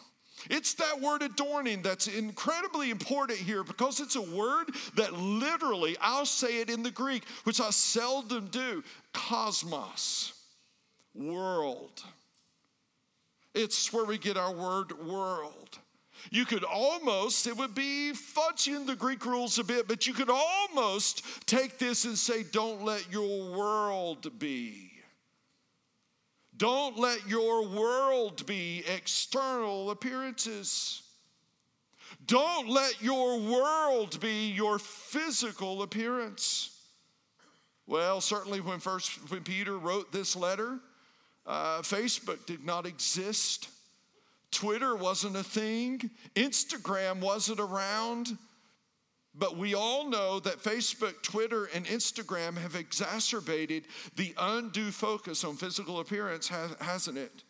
It's 0.49 0.75
that 0.75 1.01
word 1.01 1.23
adorning 1.23 1.81
that's 1.81 2.07
incredibly 2.07 2.89
important 2.91 3.39
here 3.39 3.63
because 3.63 3.99
it's 3.99 4.15
a 4.15 4.21
word 4.21 4.69
that 4.95 5.13
literally, 5.13 5.97
I'll 5.99 6.25
say 6.25 6.61
it 6.61 6.69
in 6.69 6.83
the 6.83 6.91
Greek, 6.91 7.23
which 7.43 7.59
I 7.59 7.71
seldom 7.71 8.47
do 8.47 8.83
cosmos, 9.13 10.33
world. 11.13 12.03
It's 13.53 13.91
where 13.91 14.05
we 14.05 14.17
get 14.17 14.37
our 14.37 14.53
word 14.53 15.05
world. 15.05 15.79
You 16.31 16.45
could 16.45 16.63
almost, 16.63 17.47
it 17.47 17.57
would 17.57 17.75
be 17.75 18.11
fudging 18.13 18.85
the 18.85 18.95
Greek 18.95 19.25
rules 19.25 19.59
a 19.59 19.63
bit, 19.63 19.87
but 19.87 20.07
you 20.07 20.13
could 20.13 20.29
almost 20.29 21.23
take 21.45 21.77
this 21.77 22.05
and 22.05 22.17
say, 22.17 22.43
don't 22.43 22.83
let 22.83 23.11
your 23.11 23.51
world 23.57 24.39
be. 24.39 24.91
Don't 26.55 26.97
let 26.97 27.27
your 27.27 27.67
world 27.67 28.45
be 28.47 28.83
external 28.87 29.91
appearances. 29.91 31.03
Don't 32.25 32.67
let 32.67 33.01
your 33.01 33.39
world 33.39 34.19
be 34.19 34.49
your 34.49 34.79
physical 34.79 35.83
appearance. 35.83 36.71
Well, 37.85 38.21
certainly 38.21 38.59
when 38.59 38.79
first 38.79 39.31
when 39.31 39.43
Peter 39.43 39.77
wrote 39.77 40.11
this 40.11 40.35
letter, 40.35 40.79
uh, 41.45 41.81
Facebook 41.81 42.45
did 42.45 42.65
not 42.65 42.85
exist. 42.85 43.69
Twitter 44.51 44.95
wasn't 44.95 45.35
a 45.35 45.43
thing. 45.43 46.09
Instagram 46.35 47.19
wasn't 47.19 47.59
around. 47.59 48.37
But 49.37 49.55
we 49.55 49.75
all 49.75 50.09
know 50.09 50.39
that 50.39 50.63
Facebook, 50.63 51.21
Twitter, 51.21 51.65
and 51.65 51.85
Instagram 51.85 52.57
have 52.57 52.75
exacerbated 52.75 53.85
the 54.15 54.33
undue 54.37 54.89
focus 54.89 55.43
on 55.43 55.57
physical 55.57 55.99
appearance, 55.99 56.47
hasn't 56.47 57.17
it? 57.19 57.43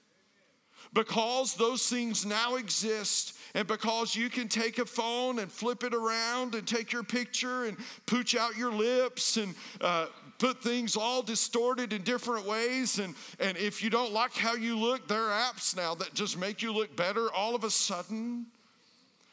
Because 0.94 1.56
those 1.56 1.88
things 1.88 2.26
now 2.26 2.56
exist, 2.56 3.38
and 3.54 3.68
because 3.68 4.16
you 4.16 4.30
can 4.30 4.48
take 4.48 4.80
a 4.80 4.86
phone 4.86 5.40
and 5.40 5.52
flip 5.52 5.84
it 5.84 5.94
around 5.94 6.56
and 6.56 6.68
take 6.68 6.92
your 6.92 7.04
picture 7.04 7.66
and 7.66 7.78
pooch 8.06 8.36
out 8.36 8.58
your 8.58 8.72
lips 8.72 9.38
and 9.38 9.56
uh, 9.82 10.08
put 10.38 10.62
things 10.62 10.96
all 10.96 11.22
distorted 11.22 11.94
in 11.94 12.04
different 12.04 12.46
ways. 12.46 13.00
And, 13.00 13.16
and 13.40 13.58
if 13.58 13.84
you 13.84 13.90
don't 13.90 14.14
like 14.14 14.34
how 14.34 14.56
you 14.56 14.78
look, 14.78 15.08
there 15.08 15.24
are 15.24 15.42
apps 15.52 15.76
now 15.76 15.96
that 15.96 16.14
just 16.14 16.38
make 16.38 16.62
you 16.62 16.72
look 16.72 16.96
better 16.96 17.32
all 17.34 17.56
of 17.56 17.64
a 17.64 17.70
sudden. 17.70 18.46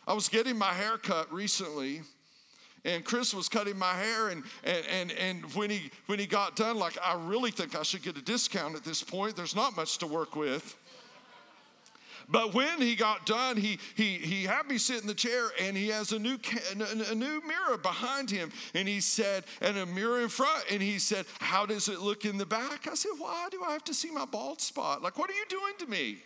I 0.07 0.13
was 0.13 0.29
getting 0.29 0.59
my 0.59 0.73
hair 0.73 0.99
cut 0.99 1.33
recently 1.33 2.03
and 2.85 3.05
Chris 3.05 3.33
was 3.33 3.49
cutting 3.49 3.79
my 3.79 3.95
hair 3.95 4.29
and, 4.29 4.43
and, 4.63 4.85
and, 4.87 5.13
and 5.13 5.55
when, 5.55 5.71
he, 5.71 5.91
when 6.07 6.19
he 6.19 6.27
got 6.27 6.55
done, 6.55 6.77
like, 6.77 6.99
I 7.03 7.15
really 7.15 7.51
think 7.51 7.75
I 7.75 7.83
should 7.83 8.03
get 8.03 8.17
a 8.19 8.23
discount 8.23 8.77
at 8.77 8.85
this 8.85 9.03
point. 9.03 9.37
There's 9.37 9.57
not 9.57 9.75
much 9.75 9.99
to 9.99 10.07
work 10.07 10.37
with. 10.37 10.77
But 12.29 12.55
when 12.55 12.81
he 12.81 12.97
got 12.97 13.27
done, 13.27 13.57
he, 13.57 13.79
he, 13.95 14.15
he 14.15 14.45
had 14.45 14.67
me 14.67 14.79
sit 14.79 15.01
in 15.01 15.07
the 15.07 15.15
chair 15.15 15.49
and 15.61 15.77
he 15.77 15.89
has 15.89 16.13
a 16.13 16.19
new, 16.19 16.39
a 17.11 17.15
new 17.15 17.43
mirror 17.47 17.77
behind 17.77 18.31
him. 18.31 18.51
And 18.75 18.89
he 18.89 19.01
said, 19.01 19.45
and 19.61 19.77
a 19.77 19.87
mirror 19.87 20.21
in 20.21 20.29
front. 20.29 20.65
And 20.71 20.83
he 20.83 20.99
said, 20.99 21.27
How 21.39 21.67
does 21.67 21.89
it 21.89 22.01
look 22.01 22.25
in 22.25 22.39
the 22.39 22.47
back? 22.47 22.87
I 22.91 22.95
said, 22.95 23.13
Why 23.19 23.49
do 23.51 23.63
I 23.67 23.73
have 23.73 23.85
to 23.85 23.95
see 23.95 24.11
my 24.11 24.25
bald 24.25 24.61
spot? 24.61 25.03
Like, 25.03 25.19
what 25.19 25.31
are 25.31 25.35
you 25.35 25.47
doing 25.49 25.75
to 25.81 25.87
me? 25.87 26.19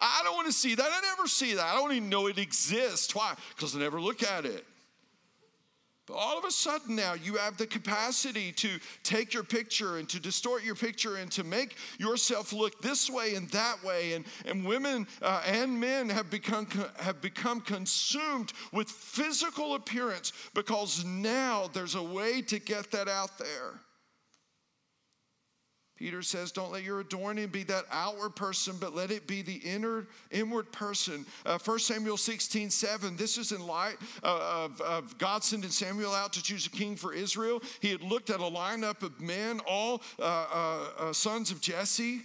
I 0.00 0.20
don't 0.24 0.34
want 0.34 0.46
to 0.46 0.52
see 0.52 0.74
that. 0.74 0.86
I 0.86 1.00
never 1.14 1.26
see 1.26 1.54
that. 1.54 1.64
I 1.64 1.74
don't 1.74 1.92
even 1.92 2.08
know 2.08 2.26
it 2.26 2.38
exists. 2.38 3.14
Why? 3.14 3.34
Because 3.54 3.74
I 3.74 3.78
never 3.78 4.00
look 4.00 4.22
at 4.22 4.44
it. 4.44 4.64
But 6.06 6.14
all 6.14 6.38
of 6.38 6.44
a 6.44 6.50
sudden 6.50 6.94
now 6.94 7.14
you 7.14 7.34
have 7.34 7.56
the 7.56 7.66
capacity 7.66 8.52
to 8.52 8.78
take 9.02 9.34
your 9.34 9.42
picture 9.42 9.96
and 9.96 10.08
to 10.08 10.20
distort 10.20 10.62
your 10.62 10.76
picture 10.76 11.16
and 11.16 11.30
to 11.32 11.42
make 11.42 11.76
yourself 11.98 12.52
look 12.52 12.80
this 12.80 13.10
way 13.10 13.34
and 13.34 13.48
that 13.50 13.82
way. 13.82 14.12
And, 14.12 14.24
and 14.44 14.64
women 14.64 15.06
uh, 15.20 15.42
and 15.46 15.80
men 15.80 16.08
have 16.08 16.30
become, 16.30 16.68
have 16.98 17.20
become 17.20 17.60
consumed 17.60 18.52
with 18.72 18.88
physical 18.88 19.74
appearance 19.74 20.32
because 20.54 21.04
now 21.04 21.68
there's 21.72 21.96
a 21.96 22.02
way 22.02 22.40
to 22.42 22.60
get 22.60 22.92
that 22.92 23.08
out 23.08 23.36
there. 23.38 23.80
Peter 25.96 26.20
says, 26.22 26.52
Don't 26.52 26.72
let 26.72 26.82
your 26.82 27.00
adorning 27.00 27.48
be 27.48 27.62
that 27.64 27.84
outward 27.90 28.36
person, 28.36 28.76
but 28.78 28.94
let 28.94 29.10
it 29.10 29.26
be 29.26 29.42
the 29.42 29.56
inner, 29.56 30.06
inward 30.30 30.70
person. 30.70 31.24
Uh, 31.46 31.58
1 31.58 31.78
Samuel 31.78 32.16
16, 32.16 32.70
7. 32.70 33.16
This 33.16 33.38
is 33.38 33.52
in 33.52 33.66
light 33.66 33.96
of, 34.22 34.80
of, 34.82 35.16
God 35.18 35.42
sending 35.42 35.70
Samuel 35.70 36.12
out 36.12 36.32
to 36.34 36.42
choose 36.42 36.66
a 36.66 36.70
king 36.70 36.96
for 36.96 37.14
Israel. 37.14 37.62
He 37.80 37.90
had 37.90 38.02
looked 38.02 38.28
at 38.30 38.40
a 38.40 38.42
lineup 38.42 39.02
of 39.02 39.18
men, 39.20 39.60
all 39.66 40.02
uh, 40.18 40.22
uh, 40.22 40.88
uh, 40.98 41.12
sons 41.12 41.50
of 41.50 41.60
Jesse, 41.60 42.20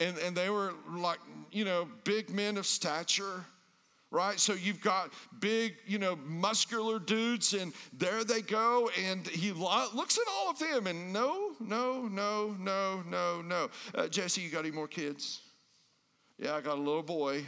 and, 0.00 0.16
and 0.18 0.34
they 0.34 0.48
were 0.48 0.72
like, 0.90 1.18
you 1.50 1.64
know, 1.64 1.88
big 2.04 2.30
men 2.30 2.56
of 2.56 2.66
stature 2.66 3.44
right? 4.12 4.38
So 4.38 4.52
you've 4.52 4.80
got 4.80 5.12
big, 5.40 5.74
you 5.86 5.98
know, 5.98 6.16
muscular 6.24 6.98
dudes, 6.98 7.54
and 7.54 7.72
there 7.94 8.22
they 8.22 8.42
go. 8.42 8.90
And 9.02 9.26
he 9.26 9.52
looks 9.52 10.18
at 10.18 10.24
all 10.30 10.50
of 10.50 10.58
them, 10.58 10.86
and 10.86 11.12
no, 11.12 11.52
no, 11.58 12.02
no, 12.02 12.54
no, 12.60 13.02
no, 13.08 13.42
no. 13.42 13.70
Uh, 13.94 14.06
Jesse, 14.06 14.42
you 14.42 14.50
got 14.50 14.60
any 14.60 14.70
more 14.70 14.86
kids? 14.86 15.40
Yeah, 16.38 16.54
I 16.54 16.60
got 16.60 16.76
a 16.76 16.80
little 16.80 17.02
boy. 17.02 17.44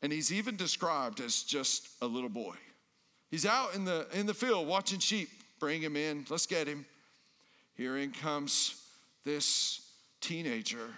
And 0.00 0.12
he's 0.12 0.32
even 0.32 0.56
described 0.56 1.20
as 1.20 1.42
just 1.42 1.88
a 2.00 2.06
little 2.06 2.28
boy. 2.28 2.54
He's 3.30 3.46
out 3.46 3.74
in 3.74 3.84
the 3.84 4.06
in 4.14 4.26
the 4.26 4.34
field 4.34 4.66
watching 4.66 4.98
sheep. 4.98 5.28
Bring 5.58 5.80
him 5.80 5.96
in. 5.96 6.26
Let's 6.28 6.46
get 6.46 6.66
him. 6.66 6.84
Here 7.76 7.96
in 7.96 8.10
comes 8.10 8.82
this 9.24 9.80
teenager. 10.20 10.88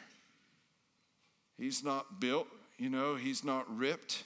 He's 1.58 1.84
not 1.84 2.18
built 2.18 2.48
you 2.78 2.90
know, 2.90 3.14
he's 3.14 3.44
not 3.44 3.64
ripped, 3.76 4.24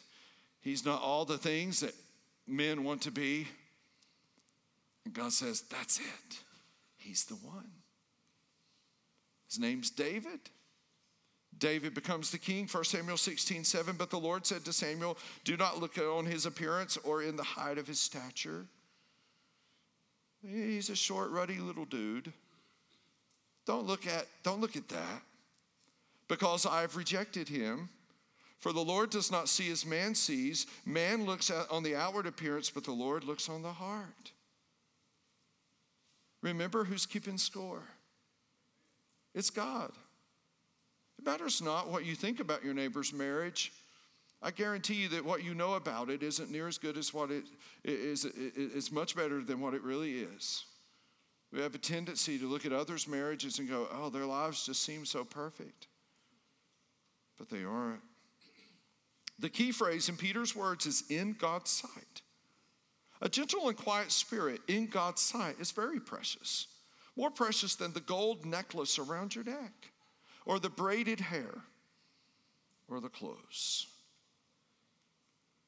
he's 0.60 0.84
not 0.84 1.02
all 1.02 1.24
the 1.24 1.38
things 1.38 1.80
that 1.80 1.94
men 2.46 2.84
want 2.84 3.02
to 3.02 3.10
be. 3.10 3.46
And 5.04 5.14
God 5.14 5.32
says, 5.32 5.62
That's 5.62 5.98
it. 5.98 6.38
He's 6.96 7.24
the 7.24 7.36
one. 7.36 7.70
His 9.48 9.58
name's 9.58 9.90
David. 9.90 10.40
David 11.58 11.94
becomes 11.94 12.30
the 12.30 12.38
king, 12.38 12.68
1 12.70 12.84
Samuel 12.84 13.16
16, 13.16 13.64
7. 13.64 13.96
But 13.96 14.10
the 14.10 14.18
Lord 14.18 14.46
said 14.46 14.64
to 14.64 14.72
Samuel, 14.72 15.16
Do 15.44 15.56
not 15.56 15.80
look 15.80 15.98
on 15.98 16.26
his 16.26 16.46
appearance 16.46 16.96
or 16.98 17.22
in 17.22 17.36
the 17.36 17.42
height 17.42 17.78
of 17.78 17.86
his 17.86 17.98
stature. 17.98 18.66
He's 20.46 20.88
a 20.90 20.96
short, 20.96 21.30
ruddy 21.30 21.58
little 21.58 21.84
dude. 21.84 22.32
Don't 23.66 23.86
look 23.86 24.06
at, 24.06 24.26
don't 24.42 24.60
look 24.60 24.76
at 24.76 24.88
that. 24.88 25.22
Because 26.28 26.66
I've 26.66 26.96
rejected 26.96 27.48
him. 27.48 27.88
For 28.58 28.72
the 28.72 28.80
Lord 28.80 29.10
does 29.10 29.30
not 29.30 29.48
see 29.48 29.70
as 29.70 29.86
man 29.86 30.14
sees. 30.14 30.66
Man 30.84 31.24
looks 31.24 31.50
on 31.50 31.82
the 31.82 31.94
outward 31.94 32.26
appearance, 32.26 32.70
but 32.70 32.84
the 32.84 32.92
Lord 32.92 33.24
looks 33.24 33.48
on 33.48 33.62
the 33.62 33.72
heart. 33.72 34.32
Remember 36.42 36.84
who's 36.84 37.06
keeping 37.06 37.38
score. 37.38 37.82
It's 39.34 39.50
God. 39.50 39.92
It 41.18 41.24
matters 41.24 41.62
not 41.62 41.90
what 41.90 42.04
you 42.04 42.14
think 42.14 42.40
about 42.40 42.64
your 42.64 42.74
neighbor's 42.74 43.12
marriage. 43.12 43.72
I 44.40 44.52
guarantee 44.52 44.94
you 44.94 45.08
that 45.08 45.24
what 45.24 45.42
you 45.42 45.54
know 45.54 45.74
about 45.74 46.10
it 46.10 46.22
isn't 46.22 46.50
near 46.50 46.68
as 46.68 46.78
good 46.78 46.96
as 46.96 47.12
what 47.12 47.30
it 47.30 47.44
is, 47.84 48.24
it's 48.24 48.92
much 48.92 49.16
better 49.16 49.42
than 49.42 49.60
what 49.60 49.74
it 49.74 49.82
really 49.82 50.20
is. 50.20 50.64
We 51.52 51.60
have 51.60 51.74
a 51.74 51.78
tendency 51.78 52.38
to 52.38 52.46
look 52.46 52.66
at 52.66 52.72
others' 52.72 53.08
marriages 53.08 53.58
and 53.58 53.68
go, 53.68 53.88
oh, 53.92 54.10
their 54.10 54.26
lives 54.26 54.66
just 54.66 54.82
seem 54.82 55.04
so 55.04 55.24
perfect. 55.24 55.88
But 57.36 57.48
they 57.48 57.64
aren't. 57.64 58.02
The 59.38 59.48
key 59.48 59.72
phrase 59.72 60.08
in 60.08 60.16
Peter's 60.16 60.56
words 60.56 60.86
is 60.86 61.04
in 61.10 61.34
God's 61.34 61.70
sight. 61.70 62.22
A 63.20 63.28
gentle 63.28 63.68
and 63.68 63.76
quiet 63.76 64.10
spirit 64.10 64.60
in 64.68 64.86
God's 64.86 65.22
sight 65.22 65.56
is 65.60 65.70
very 65.70 66.00
precious, 66.00 66.66
more 67.16 67.30
precious 67.30 67.74
than 67.74 67.92
the 67.92 68.00
gold 68.00 68.46
necklace 68.46 68.98
around 68.98 69.34
your 69.34 69.44
neck, 69.44 69.92
or 70.46 70.58
the 70.58 70.70
braided 70.70 71.20
hair, 71.20 71.62
or 72.88 73.00
the 73.00 73.08
clothes. 73.08 73.86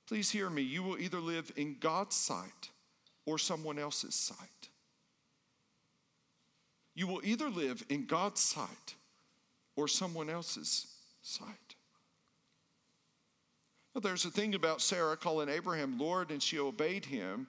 Please 0.06 0.30
hear 0.30 0.50
me. 0.50 0.62
You 0.62 0.82
will 0.82 0.98
either 0.98 1.20
live 1.20 1.52
in 1.56 1.76
God's 1.78 2.16
sight 2.16 2.70
or 3.26 3.38
someone 3.38 3.78
else's 3.78 4.14
sight. 4.14 4.68
You 6.94 7.06
will 7.06 7.20
either 7.22 7.48
live 7.48 7.84
in 7.88 8.06
God's 8.06 8.40
sight 8.40 8.94
or 9.76 9.86
someone 9.86 10.28
else's 10.28 10.86
sight. 11.22 11.69
There's 13.94 14.24
a 14.24 14.30
thing 14.30 14.54
about 14.54 14.80
Sarah 14.80 15.16
calling 15.16 15.48
Abraham 15.48 15.98
Lord, 15.98 16.30
and 16.30 16.42
she 16.42 16.58
obeyed 16.58 17.04
him. 17.04 17.48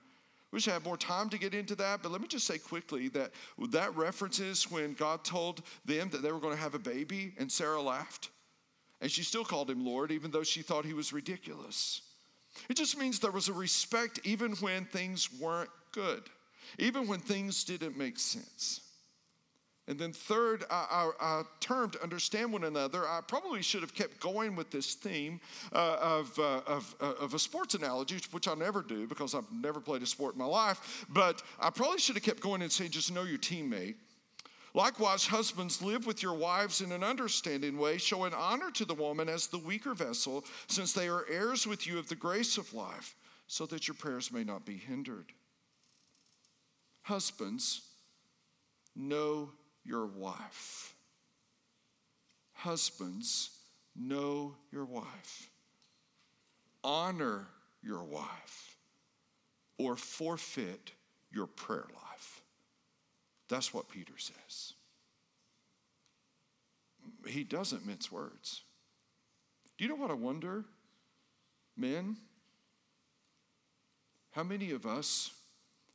We 0.52 0.60
should 0.60 0.74
have 0.74 0.84
more 0.84 0.98
time 0.98 1.30
to 1.30 1.38
get 1.38 1.54
into 1.54 1.76
that, 1.76 2.02
but 2.02 2.12
let 2.12 2.20
me 2.20 2.28
just 2.28 2.46
say 2.46 2.58
quickly 2.58 3.08
that 3.10 3.32
that 3.70 3.96
references 3.96 4.70
when 4.70 4.94
God 4.94 5.24
told 5.24 5.62
them 5.86 6.10
that 6.10 6.22
they 6.22 6.32
were 6.32 6.40
going 6.40 6.56
to 6.56 6.62
have 6.62 6.76
a 6.76 6.80
baby, 6.80 7.34
and 7.38 7.50
Sarah 7.50 7.82
laughed. 7.82 8.30
And 9.00 9.10
she 9.10 9.24
still 9.24 9.46
called 9.46 9.70
him 9.70 9.86
Lord, 9.86 10.12
even 10.12 10.30
though 10.30 10.44
she 10.44 10.62
thought 10.62 10.84
he 10.84 10.94
was 10.94 11.14
ridiculous. 11.14 12.02
It 12.70 12.76
just 12.76 12.98
means 12.98 13.20
there 13.20 13.32
was 13.32 13.48
a 13.48 13.54
respect 13.54 14.20
even 14.24 14.54
when 14.56 14.86
things 14.86 15.30
weren't 15.40 15.70
good, 15.94 16.24
even 16.78 17.08
when 17.08 17.20
things 17.20 17.64
didn't 17.64 17.98
make 17.98 18.20
sense. 18.20 18.82
And 19.92 20.00
then, 20.00 20.14
third, 20.14 20.64
our, 20.70 21.14
I, 21.20 21.44
termed 21.60 21.98
understand 21.98 22.54
one 22.54 22.64
another. 22.64 23.06
I 23.06 23.20
probably 23.28 23.62
should 23.62 23.82
have 23.82 23.94
kept 23.94 24.22
going 24.22 24.56
with 24.56 24.72
this 24.72 24.94
theme 24.94 25.42
uh, 25.74 25.98
of, 26.00 26.40
uh, 26.40 26.62
of, 26.66 26.96
uh, 27.02 27.16
of 27.20 27.34
a 27.34 27.40
sports 27.40 27.76
analogy, 27.76 28.18
which 28.32 28.48
I 28.48 28.54
never 28.54 28.84
do 28.84 29.06
because 29.06 29.36
I've 29.36 29.52
never 29.52 29.82
played 29.82 30.02
a 30.02 30.06
sport 30.06 30.36
in 30.36 30.40
my 30.40 30.46
life. 30.46 31.06
But 31.10 31.44
I 31.60 31.72
probably 31.72 32.00
should 32.00 32.16
have 32.16 32.24
kept 32.24 32.40
going 32.40 32.62
and 32.62 32.72
saying, 32.72 32.92
just 32.92 33.14
know 33.14 33.24
your 33.24 33.38
teammate. 33.38 33.96
Likewise, 34.74 35.26
husbands, 35.26 35.82
live 35.82 36.06
with 36.06 36.24
your 36.24 36.36
wives 36.36 36.80
in 36.80 36.94
an 36.94 37.04
understanding 37.04 37.78
way, 37.78 37.98
showing 37.98 38.34
honor 38.34 38.72
to 38.72 38.86
the 38.86 38.94
woman 38.94 39.28
as 39.28 39.48
the 39.48 39.60
weaker 39.60 39.94
vessel, 39.94 40.46
since 40.68 40.94
they 40.94 41.10
are 41.10 41.26
heirs 41.30 41.68
with 41.68 41.86
you 41.86 42.00
of 42.00 42.08
the 42.08 42.16
grace 42.16 42.58
of 42.58 42.74
life, 42.74 43.14
so 43.48 43.66
that 43.66 43.90
your 43.90 43.96
prayers 43.96 44.32
may 44.32 44.46
not 44.46 44.66
be 44.66 44.78
hindered. 44.78 45.34
Husbands, 47.02 47.82
know 48.96 49.50
your 49.84 50.06
wife. 50.06 50.94
Husbands, 52.54 53.50
know 53.96 54.56
your 54.72 54.86
wife. 54.86 55.50
Honor 56.84 57.48
your 57.84 58.04
wife, 58.04 58.78
or 59.78 59.96
forfeit 59.96 60.92
your 61.32 61.48
prayer 61.48 61.88
life. 61.94 62.42
That's 63.50 63.74
what 63.74 63.90
Peter 63.90 64.14
says. 64.18 64.74
He 67.28 67.44
doesn't 67.44 67.86
mince 67.86 68.12
words. 68.12 68.62
Do 69.78 69.84
you 69.84 69.90
know 69.90 69.96
what 69.96 70.12
I 70.12 70.16
wonder? 70.16 70.66
Men, 71.76 72.18
how 74.32 74.44
many 74.44 74.72
of 74.72 74.86
us 74.86 75.32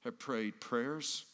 have 0.05 0.19
prayed 0.19 0.61
prayers 0.61 1.25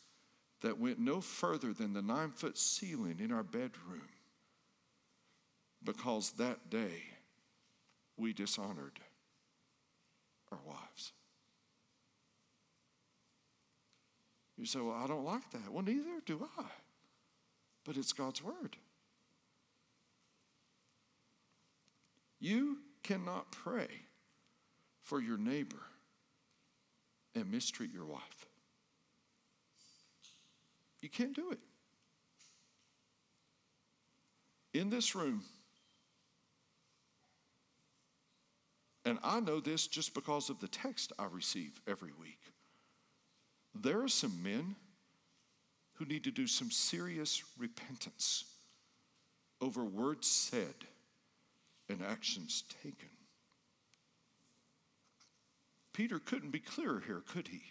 that 0.62 0.78
went 0.78 0.98
no 0.98 1.20
further 1.20 1.72
than 1.72 1.92
the 1.92 2.02
nine 2.02 2.30
foot 2.30 2.56
ceiling 2.56 3.18
in 3.20 3.32
our 3.32 3.42
bedroom 3.42 4.08
because 5.84 6.32
that 6.32 6.70
day 6.70 7.02
we 8.16 8.32
dishonored 8.32 9.00
our 10.50 10.58
wives. 10.66 11.12
You 14.56 14.66
say, 14.66 14.80
Well, 14.80 14.92
I 14.92 15.06
don't 15.06 15.24
like 15.24 15.50
that. 15.50 15.72
Well, 15.72 15.82
neither 15.82 16.20
do 16.24 16.48
I. 16.56 16.64
But 17.84 17.96
it's 17.96 18.12
God's 18.12 18.44
word. 18.44 18.76
You 22.38 22.78
cannot 23.02 23.50
pray 23.50 23.88
for 25.02 25.20
your 25.20 25.38
neighbor 25.38 25.82
and 27.34 27.50
mistreat 27.50 27.92
your 27.92 28.04
wife. 28.04 28.46
You 31.02 31.08
can't 31.08 31.34
do 31.34 31.50
it. 31.50 31.58
In 34.72 34.88
this 34.88 35.14
room, 35.14 35.42
and 39.04 39.18
I 39.22 39.40
know 39.40 39.60
this 39.60 39.86
just 39.86 40.14
because 40.14 40.48
of 40.48 40.60
the 40.60 40.68
text 40.68 41.12
I 41.18 41.26
receive 41.30 41.78
every 41.86 42.12
week, 42.18 42.38
there 43.74 44.00
are 44.00 44.08
some 44.08 44.42
men 44.42 44.76
who 45.94 46.04
need 46.06 46.24
to 46.24 46.30
do 46.30 46.46
some 46.46 46.70
serious 46.70 47.42
repentance 47.58 48.44
over 49.60 49.84
words 49.84 50.28
said 50.28 50.74
and 51.88 52.00
actions 52.02 52.64
taken. 52.82 53.08
Peter 55.92 56.18
couldn't 56.18 56.50
be 56.50 56.58
clearer 56.58 57.02
here, 57.04 57.22
could 57.28 57.48
he? 57.48 57.62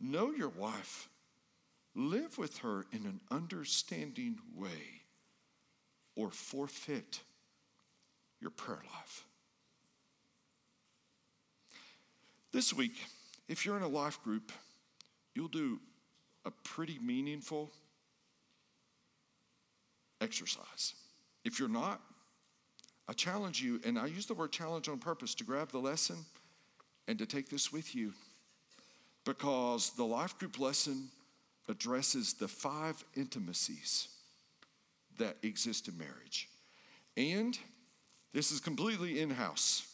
Know 0.00 0.30
your 0.30 0.48
wife 0.48 1.08
Live 1.94 2.38
with 2.38 2.58
her 2.58 2.86
in 2.92 3.06
an 3.06 3.20
understanding 3.30 4.38
way 4.54 5.02
or 6.16 6.30
forfeit 6.30 7.20
your 8.40 8.50
prayer 8.50 8.82
life. 8.92 9.24
This 12.52 12.72
week, 12.72 12.96
if 13.48 13.64
you're 13.64 13.76
in 13.76 13.82
a 13.82 13.88
life 13.88 14.22
group, 14.22 14.52
you'll 15.34 15.48
do 15.48 15.80
a 16.44 16.50
pretty 16.50 16.98
meaningful 16.98 17.70
exercise. 20.20 20.94
If 21.44 21.58
you're 21.58 21.68
not, 21.68 22.00
I 23.08 23.12
challenge 23.12 23.60
you, 23.60 23.80
and 23.84 23.98
I 23.98 24.06
use 24.06 24.26
the 24.26 24.34
word 24.34 24.52
challenge 24.52 24.88
on 24.88 24.98
purpose 24.98 25.34
to 25.36 25.44
grab 25.44 25.70
the 25.70 25.78
lesson 25.78 26.16
and 27.06 27.18
to 27.18 27.26
take 27.26 27.48
this 27.48 27.72
with 27.72 27.94
you 27.94 28.12
because 29.24 29.90
the 29.90 30.04
life 30.04 30.38
group 30.38 30.58
lesson 30.58 31.08
addresses 31.68 32.34
the 32.34 32.48
five 32.48 33.02
intimacies 33.16 34.08
that 35.18 35.36
exist 35.42 35.88
in 35.88 35.96
marriage. 35.98 36.48
And 37.16 37.58
this 38.32 38.50
is 38.50 38.60
completely 38.60 39.20
in 39.20 39.30
house. 39.30 39.86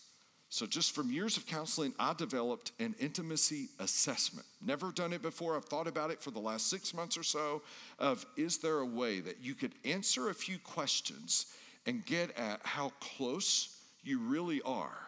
So, 0.52 0.66
just 0.66 0.96
from 0.96 1.12
years 1.12 1.36
of 1.36 1.46
counseling, 1.46 1.94
I 1.96 2.12
developed 2.12 2.72
an 2.80 2.96
intimacy 2.98 3.68
assessment. 3.78 4.46
Never 4.60 4.90
done 4.90 5.12
it 5.12 5.22
before. 5.22 5.56
I've 5.56 5.66
thought 5.66 5.86
about 5.86 6.10
it 6.10 6.20
for 6.20 6.32
the 6.32 6.40
last 6.40 6.68
six 6.68 6.92
months 6.92 7.16
or 7.16 7.22
so. 7.22 7.62
Of 8.00 8.26
is 8.36 8.58
there 8.58 8.78
a 8.78 8.86
way 8.86 9.20
that 9.20 9.36
you 9.40 9.54
could 9.54 9.72
answer 9.84 10.28
a 10.28 10.34
few 10.34 10.58
questions 10.58 11.46
and 11.86 12.04
get 12.04 12.36
at 12.36 12.60
how 12.64 12.90
close 12.98 13.76
you 14.02 14.18
really 14.18 14.60
are 14.62 14.98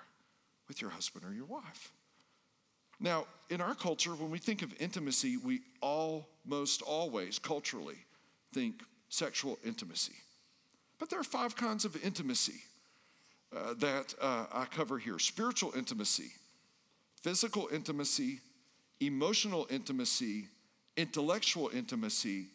with 0.68 0.81
your 0.81 0.90
husband 0.90 1.25
or 1.25 1.35
your 1.35 1.46
wife? 1.46 1.90
Now, 3.03 3.27
in 3.51 3.61
our 3.61 3.75
culture, 3.75 4.15
when 4.15 4.31
we 4.31 4.38
think 4.38 4.62
of 4.62 4.73
intimacy, 4.81 5.37
we 5.37 5.61
almost 5.81 6.83
always 6.83 7.38
culturally 7.38 7.99
think 8.55 8.83
sexual 9.09 9.59
intimacy. 9.67 10.15
But 10.99 11.11
there 11.11 11.19
are 11.19 11.25
five 11.25 11.57
kinds 11.57 11.85
of 11.85 12.03
intimacy 12.03 12.61
uh, 13.55 13.75
that 13.75 14.15
uh, 14.21 14.47
I 14.53 14.67
cover 14.67 14.99
here 14.99 15.19
spiritual 15.19 15.73
intimacy, 15.77 16.31
physical 17.21 17.69
intimacy, 17.73 18.38
emotional 19.01 19.67
intimacy, 19.69 20.47
intellectual 20.97 21.71
intimacy, 21.75 22.47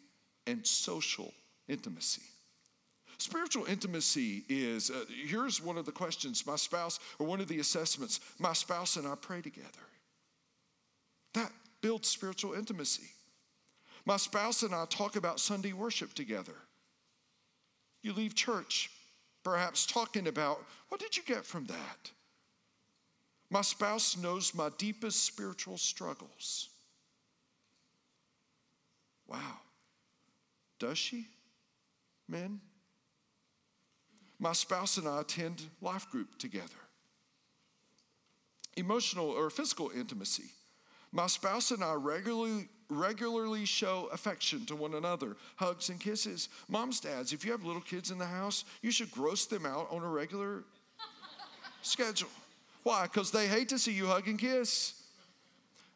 and 0.47 0.65
social 0.65 1.33
intimacy. 1.67 2.21
Spiritual 3.17 3.65
intimacy 3.65 4.43
is 4.47 4.91
uh, 4.91 5.03
here's 5.25 5.61
one 5.61 5.77
of 5.77 5.85
the 5.85 5.91
questions 5.91 6.47
my 6.47 6.55
spouse, 6.55 6.99
or 7.19 7.27
one 7.27 7.41
of 7.41 7.49
the 7.49 7.59
assessments 7.59 8.21
my 8.39 8.53
spouse 8.53 8.95
and 8.95 9.05
I 9.05 9.15
pray 9.15 9.41
together. 9.41 9.87
That 11.33 11.51
builds 11.81 12.07
spiritual 12.07 12.53
intimacy. 12.53 13.09
My 14.05 14.17
spouse 14.17 14.63
and 14.63 14.73
I 14.73 14.85
talk 14.85 15.15
about 15.15 15.39
Sunday 15.39 15.73
worship 15.73 16.13
together. 16.13 16.55
You 18.01 18.13
leave 18.13 18.35
church 18.35 18.89
perhaps 19.43 19.85
talking 19.85 20.27
about 20.27 20.63
what 20.89 20.99
did 20.99 21.15
you 21.15 21.23
get 21.23 21.45
from 21.45 21.65
that? 21.65 22.11
My 23.49 23.61
spouse 23.61 24.17
knows 24.17 24.53
my 24.53 24.69
deepest 24.77 25.23
spiritual 25.23 25.77
struggles. 25.77 26.69
Wow. 29.25 29.59
Does 30.79 30.97
she, 30.97 31.27
men? 32.27 32.59
My 34.39 34.53
spouse 34.53 34.97
and 34.97 35.07
I 35.07 35.21
attend 35.21 35.63
life 35.81 36.09
group 36.11 36.37
together. 36.37 36.67
Emotional 38.75 39.29
or 39.29 39.49
physical 39.49 39.91
intimacy. 39.95 40.51
My 41.11 41.27
spouse 41.27 41.71
and 41.71 41.83
I 41.83 41.93
regularly 41.93 42.67
regularly 42.89 43.65
show 43.65 44.09
affection 44.13 44.65
to 44.65 44.75
one 44.75 44.93
another, 44.93 45.35
hugs 45.55 45.89
and 45.89 45.99
kisses. 45.99 46.49
Moms, 46.69 46.99
dads, 46.99 47.33
if 47.33 47.43
you 47.43 47.51
have 47.51 47.63
little 47.63 47.81
kids 47.81 48.11
in 48.11 48.17
the 48.17 48.25
house, 48.25 48.63
you 48.81 48.91
should 48.91 49.11
gross 49.11 49.45
them 49.45 49.65
out 49.65 49.87
on 49.91 50.03
a 50.03 50.07
regular 50.09 50.63
schedule. 51.81 52.29
Why? 52.83 53.03
Because 53.03 53.31
they 53.31 53.47
hate 53.47 53.69
to 53.69 53.79
see 53.79 53.91
you 53.91 54.07
hug 54.07 54.27
and 54.27 54.39
kiss, 54.39 54.93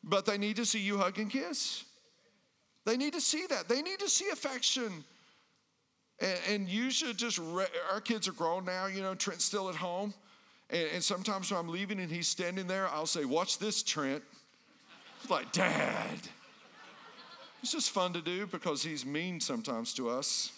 but 0.03 0.25
they 0.25 0.37
need 0.37 0.57
to 0.57 0.65
see 0.65 0.79
you 0.79 0.97
hug 0.97 1.17
and 1.19 1.29
kiss. 1.29 1.85
They 2.85 2.97
need 2.97 3.13
to 3.13 3.21
see 3.21 3.45
that. 3.47 3.69
They 3.69 3.81
need 3.81 3.99
to 3.99 4.09
see 4.09 4.29
affection. 4.29 5.03
And, 6.19 6.39
and 6.49 6.69
you 6.69 6.91
should 6.91 7.17
just, 7.17 7.37
re- 7.37 7.67
our 7.93 8.01
kids 8.01 8.27
are 8.27 8.33
grown 8.33 8.65
now, 8.65 8.87
you 8.87 9.01
know, 9.01 9.15
Trent's 9.15 9.45
still 9.45 9.69
at 9.69 9.75
home. 9.75 10.13
And, 10.69 10.87
and 10.95 11.03
sometimes 11.03 11.51
when 11.51 11.59
I'm 11.59 11.69
leaving 11.69 11.99
and 11.99 12.11
he's 12.11 12.27
standing 12.27 12.67
there, 12.67 12.87
I'll 12.89 13.05
say, 13.05 13.25
Watch 13.25 13.59
this, 13.59 13.83
Trent. 13.83 14.23
Like, 15.29 15.51
Dad. 15.51 16.19
It's 17.61 17.71
just 17.71 17.91
fun 17.91 18.13
to 18.13 18.21
do 18.21 18.47
because 18.47 18.81
he's 18.81 19.05
mean 19.05 19.39
sometimes 19.39 19.93
to 19.93 20.09
us. 20.09 20.51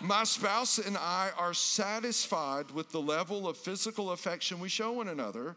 My 0.00 0.24
spouse 0.24 0.78
and 0.78 0.96
I 0.96 1.30
are 1.38 1.54
satisfied 1.54 2.70
with 2.70 2.90
the 2.90 3.00
level 3.00 3.48
of 3.48 3.56
physical 3.56 4.10
affection 4.10 4.60
we 4.60 4.68
show 4.68 4.92
one 4.92 5.08
another. 5.08 5.56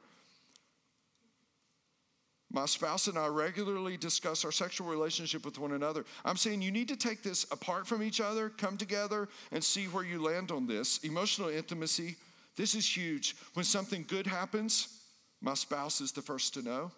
My 2.52 2.66
spouse 2.66 3.08
and 3.08 3.18
I 3.18 3.28
regularly 3.28 3.98
discuss 3.98 4.44
our 4.46 4.52
sexual 4.52 4.88
relationship 4.88 5.46
with 5.46 5.60
one 5.60 5.74
another. 5.74 6.06
I'm 6.26 6.38
saying 6.38 6.62
you 6.62 6.72
need 6.72 6.88
to 6.88 6.96
take 6.96 7.22
this 7.22 7.46
apart 7.52 7.86
from 7.86 8.02
each 8.02 8.22
other, 8.22 8.50
come 8.50 8.78
together, 8.78 9.28
and 9.52 9.64
see 9.64 9.86
where 9.86 10.04
you 10.04 10.22
land 10.24 10.52
on 10.52 10.66
this. 10.66 11.00
Emotional 11.00 11.50
intimacy, 11.50 12.16
this 12.56 12.74
is 12.74 12.98
huge. 12.98 13.36
When 13.54 13.66
something 13.66 14.04
good 14.08 14.26
happens, 14.26 15.00
my 15.42 15.54
spouse 15.54 16.02
is 16.02 16.12
the 16.12 16.22
first 16.22 16.54
to 16.56 16.62
know. 16.62 16.92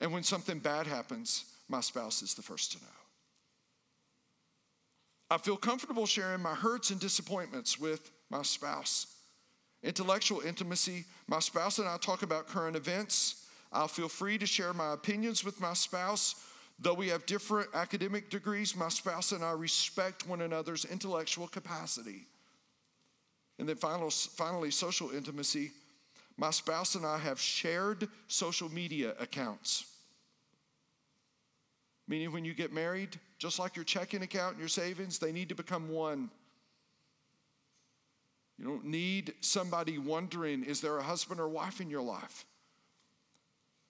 And 0.00 0.12
when 0.12 0.22
something 0.22 0.58
bad 0.58 0.86
happens, 0.86 1.44
my 1.68 1.80
spouse 1.80 2.22
is 2.22 2.34
the 2.34 2.42
first 2.42 2.72
to 2.72 2.78
know. 2.78 2.90
I 5.30 5.38
feel 5.38 5.56
comfortable 5.56 6.06
sharing 6.06 6.42
my 6.42 6.54
hurts 6.54 6.90
and 6.90 6.98
disappointments 6.98 7.78
with 7.78 8.10
my 8.30 8.42
spouse. 8.42 9.06
Intellectual 9.82 10.40
intimacy, 10.40 11.04
my 11.28 11.38
spouse 11.38 11.78
and 11.78 11.88
I 11.88 11.96
talk 11.98 12.22
about 12.22 12.48
current 12.48 12.76
events. 12.76 13.46
I'll 13.72 13.88
feel 13.88 14.08
free 14.08 14.36
to 14.38 14.46
share 14.46 14.72
my 14.72 14.92
opinions 14.92 15.44
with 15.44 15.60
my 15.60 15.74
spouse. 15.74 16.34
Though 16.80 16.94
we 16.94 17.08
have 17.08 17.26
different 17.26 17.68
academic 17.74 18.30
degrees, 18.30 18.74
my 18.74 18.88
spouse 18.88 19.32
and 19.32 19.44
I 19.44 19.52
respect 19.52 20.26
one 20.26 20.40
another's 20.40 20.84
intellectual 20.84 21.46
capacity. 21.46 22.26
And 23.58 23.68
then 23.68 23.76
final, 23.76 24.10
finally, 24.10 24.70
social 24.70 25.10
intimacy. 25.10 25.70
My 26.36 26.50
spouse 26.50 26.94
and 26.94 27.04
I 27.04 27.18
have 27.18 27.38
shared 27.38 28.08
social 28.26 28.70
media 28.70 29.14
accounts. 29.20 29.84
Meaning, 32.10 32.32
when 32.32 32.44
you 32.44 32.54
get 32.54 32.72
married, 32.72 33.20
just 33.38 33.60
like 33.60 33.76
your 33.76 33.84
checking 33.84 34.22
account 34.22 34.54
and 34.54 34.58
your 34.58 34.68
savings, 34.68 35.20
they 35.20 35.30
need 35.30 35.48
to 35.50 35.54
become 35.54 35.88
one. 35.90 36.28
You 38.58 38.64
don't 38.64 38.84
need 38.84 39.32
somebody 39.40 39.96
wondering, 39.96 40.64
is 40.64 40.80
there 40.80 40.98
a 40.98 41.04
husband 41.04 41.38
or 41.38 41.48
wife 41.48 41.80
in 41.80 41.88
your 41.88 42.02
life? 42.02 42.44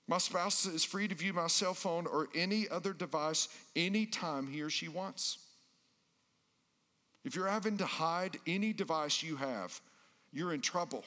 My 0.07 0.19
spouse 0.19 0.67
is 0.67 0.85
free 0.85 1.09
to 1.09 1.15
view 1.15 1.33
my 1.33 1.47
cell 1.47 1.73
phone 1.73 2.07
or 2.07 2.29
any 2.35 2.69
other 2.69 2.93
device 2.93 3.49
anytime 3.75 4.47
he 4.47 4.61
or 4.61 4.69
she 4.69 4.89
wants. 4.89 5.39
If 7.25 7.35
you're 7.35 7.49
having 7.49 7.79
to 7.79 7.87
hide 7.87 8.37
any 8.47 8.75
device 8.75 9.23
you 9.23 9.37
have, 9.37 9.81
you're 10.31 10.53
in 10.53 10.61
trouble. 10.61 11.05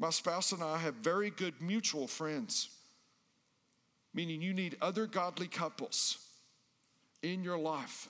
My 0.00 0.10
spouse 0.10 0.50
and 0.50 0.64
I 0.64 0.78
have 0.78 0.94
very 0.94 1.30
good 1.30 1.54
mutual 1.60 2.08
friends, 2.08 2.70
meaning 4.14 4.42
you 4.42 4.52
need 4.52 4.76
other 4.80 5.06
godly 5.06 5.46
couples 5.48 6.18
in 7.22 7.44
your 7.44 7.58
life 7.58 8.08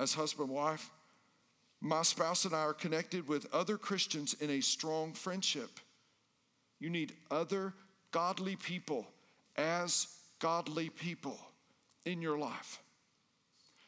as 0.00 0.14
husband 0.14 0.48
wife. 0.48 0.90
My 1.80 2.02
spouse 2.02 2.44
and 2.44 2.54
I 2.54 2.60
are 2.60 2.72
connected 2.72 3.28
with 3.28 3.46
other 3.52 3.76
Christians 3.76 4.34
in 4.40 4.50
a 4.50 4.60
strong 4.60 5.12
friendship. 5.12 5.80
You 6.80 6.90
need 6.90 7.12
other 7.30 7.74
godly 8.10 8.56
people 8.56 9.06
as 9.56 10.06
godly 10.38 10.88
people 10.88 11.38
in 12.04 12.22
your 12.22 12.38
life. 12.38 12.78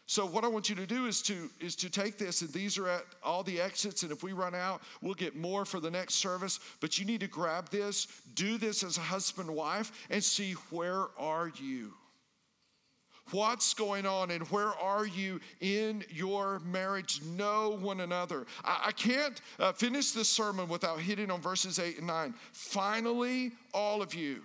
So 0.09 0.25
what 0.25 0.45
I 0.45 0.49
want 0.49 0.69
you 0.69 0.77
to 0.77 0.87
do 0.87 1.07
is 1.07 1.21
to 1.23 1.51
is 1.61 1.75
to 1.77 1.91
take 1.91 2.17
this 2.17 2.41
and 2.41 2.53
these 2.53 2.79
are 2.79 2.89
at 2.89 3.05
all 3.25 3.43
the 3.43 3.61
exits 3.61 4.05
and 4.05 4.13
if 4.13 4.23
we 4.23 4.33
run 4.33 4.55
out 4.55 4.81
we'll 5.03 5.15
get 5.15 5.35
more 5.35 5.65
for 5.65 5.81
the 5.81 5.91
next 5.91 6.15
service 6.15 6.61
but 6.81 6.97
you 6.97 7.05
need 7.05 7.21
to 7.21 7.27
grab 7.27 7.69
this 7.71 8.07
do 8.35 8.57
this 8.57 8.85
as 8.85 8.99
a 8.99 9.01
husband 9.01 9.51
wife 9.51 10.07
and 10.09 10.23
see 10.23 10.53
where 10.71 11.07
are 11.19 11.51
you 11.61 11.93
What's 13.33 13.75
going 13.75 14.07
on 14.07 14.31
and 14.31 14.47
where 14.53 14.69
are 14.69 15.05
you 15.05 15.41
in 15.61 16.05
your 16.11 16.61
marriage? 16.61 17.21
Know 17.37 17.71
one 17.71 18.01
another. 18.01 18.47
I, 18.65 18.85
I 18.87 18.93
can't 18.93 19.41
uh, 19.59 19.73
finish 19.73 20.13
this 20.13 20.29
sermon 20.29 20.69
without 20.69 21.01
hitting 21.01 21.33
on 21.33 21.41
verses 21.41 21.81
8 21.81 21.99
and 21.99 22.07
9. 22.07 22.35
Finally, 22.53 23.51
all 23.75 24.01
of 24.01 24.15
you. 24.15 24.43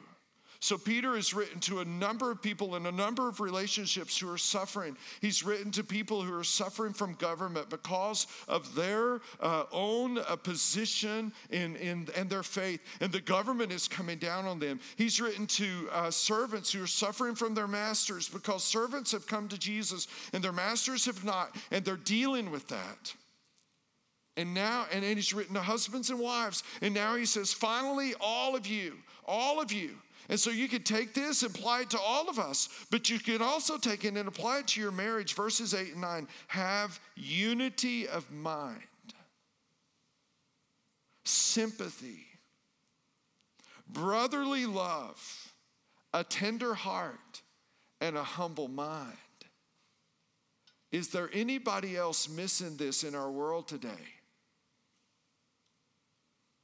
So, 0.64 0.78
Peter 0.78 1.16
has 1.16 1.34
written 1.34 1.60
to 1.62 1.80
a 1.80 1.86
number 1.86 2.30
of 2.30 2.40
people 2.40 2.76
in 2.76 2.86
a 2.86 2.92
number 2.92 3.28
of 3.28 3.40
relationships 3.40 4.20
who 4.20 4.32
are 4.32 4.38
suffering. 4.38 4.96
He's 5.20 5.44
written 5.44 5.72
to 5.72 5.84
people 5.84 6.22
who 6.22 6.38
are 6.38 6.44
suffering 6.44 6.94
from 6.94 7.16
government 7.16 7.72
because 7.72 8.28
of 8.48 8.76
their 8.76 9.22
uh, 9.40 9.64
own 9.72 10.20
uh, 10.20 10.36
position 10.36 11.34
in, 11.50 11.76
in, 11.78 12.08
and 12.16 12.30
their 12.30 12.44
faith, 12.44 12.80
and 13.00 13.12
the 13.12 13.22
government 13.22 13.72
is 13.72 13.88
coming 13.88 14.20
down 14.20 14.46
on 14.46 14.60
them. 14.60 14.80
He's 14.98 15.20
written 15.20 15.48
to 15.48 15.90
uh, 15.92 16.12
servants 16.12 16.72
who 16.72 16.84
are 16.84 16.88
suffering 16.88 17.34
from 17.34 17.56
their 17.56 17.68
masters 17.68 18.30
because 18.30 18.64
servants 18.64 19.12
have 19.14 19.26
come 19.26 19.48
to 19.48 19.58
Jesus 19.58 20.08
and 20.32 20.44
their 20.44 20.52
masters 20.52 21.06
have 21.06 21.26
not, 21.26 21.56
and 21.72 21.84
they're 21.84 21.96
dealing 21.96 22.52
with 22.52 22.68
that. 22.68 23.16
And 24.38 24.54
now, 24.54 24.86
and 24.92 25.04
he's 25.04 25.34
written 25.34 25.56
to 25.56 25.62
husbands 25.62 26.12
and 26.12 26.20
wives, 26.20 26.64
and 26.84 26.94
now 26.94 27.16
he 27.16 27.26
says, 27.26 27.52
finally, 27.52 28.14
all 28.22 28.56
of 28.56 28.68
you, 28.68 28.98
all 29.26 29.60
of 29.60 29.72
you, 29.72 29.96
and 30.32 30.40
so 30.40 30.50
you 30.50 30.70
could 30.70 30.86
take 30.86 31.14
this 31.14 31.44
apply 31.44 31.82
it 31.82 31.90
to 31.90 32.00
all 32.00 32.30
of 32.30 32.40
us, 32.40 32.70
but 32.90 33.10
you 33.10 33.20
can 33.20 33.42
also 33.42 33.78
take 33.78 34.06
it 34.06 34.16
and 34.16 34.30
apply 34.30 34.60
it 34.60 34.68
to 34.68 34.80
your 34.80 34.92
marriage. 34.92 35.34
Verses 35.36 35.74
8 35.74 35.92
and 35.92 36.02
9 36.02 36.28
have 36.48 37.02
unity 37.18 38.08
of 38.08 38.32
mind, 38.32 38.82
sympathy, 41.26 42.26
brotherly 43.90 44.66
love, 44.66 45.54
a 46.14 46.24
tender 46.24 46.76
heart, 46.76 47.42
and 48.00 48.16
a 48.16 48.24
humble 48.24 48.70
mind. 48.70 49.18
Is 50.94 51.10
there 51.10 51.30
anybody 51.34 51.98
else 51.98 52.30
missing 52.30 52.78
this 52.78 53.04
in 53.04 53.16
our 53.16 53.30
world 53.30 53.68
today? 53.68 53.90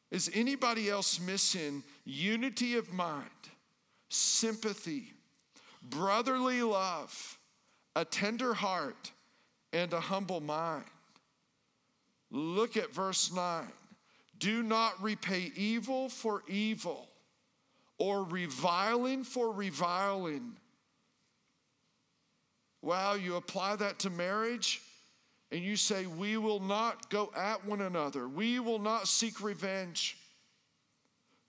Is 0.10 0.32
anybody 0.34 0.90
else 0.90 1.20
missing 1.20 1.84
unity 2.06 2.78
of 2.78 2.94
mind? 2.94 3.26
Sympathy, 4.10 5.14
brotherly 5.82 6.62
love, 6.62 7.38
a 7.96 8.06
tender 8.06 8.54
heart, 8.54 9.12
and 9.74 9.92
a 9.94 10.00
humble 10.00 10.42
mind. 10.42 10.86
Look 12.32 12.78
at 12.78 12.94
verse 12.94 13.32
9. 13.34 13.68
Do 14.40 14.64
not 14.64 15.02
repay 15.02 15.52
evil 15.56 16.10
for 16.10 16.44
evil 16.48 17.08
or 17.98 18.24
reviling 18.24 19.24
for 19.24 19.52
reviling. 19.52 20.54
Wow, 22.82 23.14
you 23.16 23.36
apply 23.36 23.78
that 23.78 24.00
to 24.00 24.10
marriage 24.10 24.82
and 25.52 25.62
you 25.62 25.76
say, 25.76 26.06
We 26.06 26.38
will 26.38 26.60
not 26.60 27.10
go 27.10 27.32
at 27.36 27.66
one 27.66 27.82
another, 27.82 28.28
we 28.28 28.60
will 28.60 28.80
not 28.80 29.08
seek 29.08 29.42
revenge. 29.42 30.18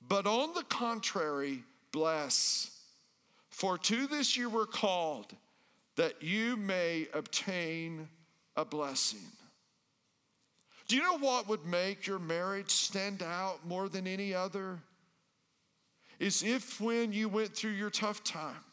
But 0.09 0.27
on 0.27 0.55
the 0.55 0.63
contrary, 0.65 1.65
bless. 1.93 2.71
For 3.51 3.79
to 3.79 4.07
this 4.07 4.37
you 4.37 4.51
were 4.51 4.67
called, 4.67 5.35
that 5.97 6.23
you 6.23 6.57
may 6.57 7.09
obtain 7.13 8.09
a 8.57 8.65
blessing. 8.65 9.27
Do 10.87 10.97
you 10.97 11.03
know 11.03 11.19
what 11.19 11.49
would 11.49 11.67
make 11.67 12.07
your 12.07 12.19
marriage 12.19 12.71
stand 12.71 13.23
out 13.23 13.67
more 13.67 13.89
than 13.89 14.07
any 14.07 14.33
other? 14.33 14.79
Is 16.19 16.43
if 16.43 16.81
when 16.81 17.13
you 17.13 17.29
went 17.29 17.55
through 17.55 17.73
your 17.73 17.91
tough 17.91 18.25
time, 18.25 18.65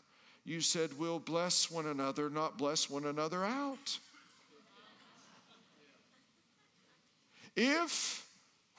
you 0.46 0.62
said, 0.62 0.92
We'll 0.98 1.20
bless 1.20 1.70
one 1.70 1.88
another, 1.88 2.30
not 2.30 2.58
bless 2.58 2.90
one 2.90 3.06
another 3.06 3.44
out. 3.44 4.00
If 7.56 8.28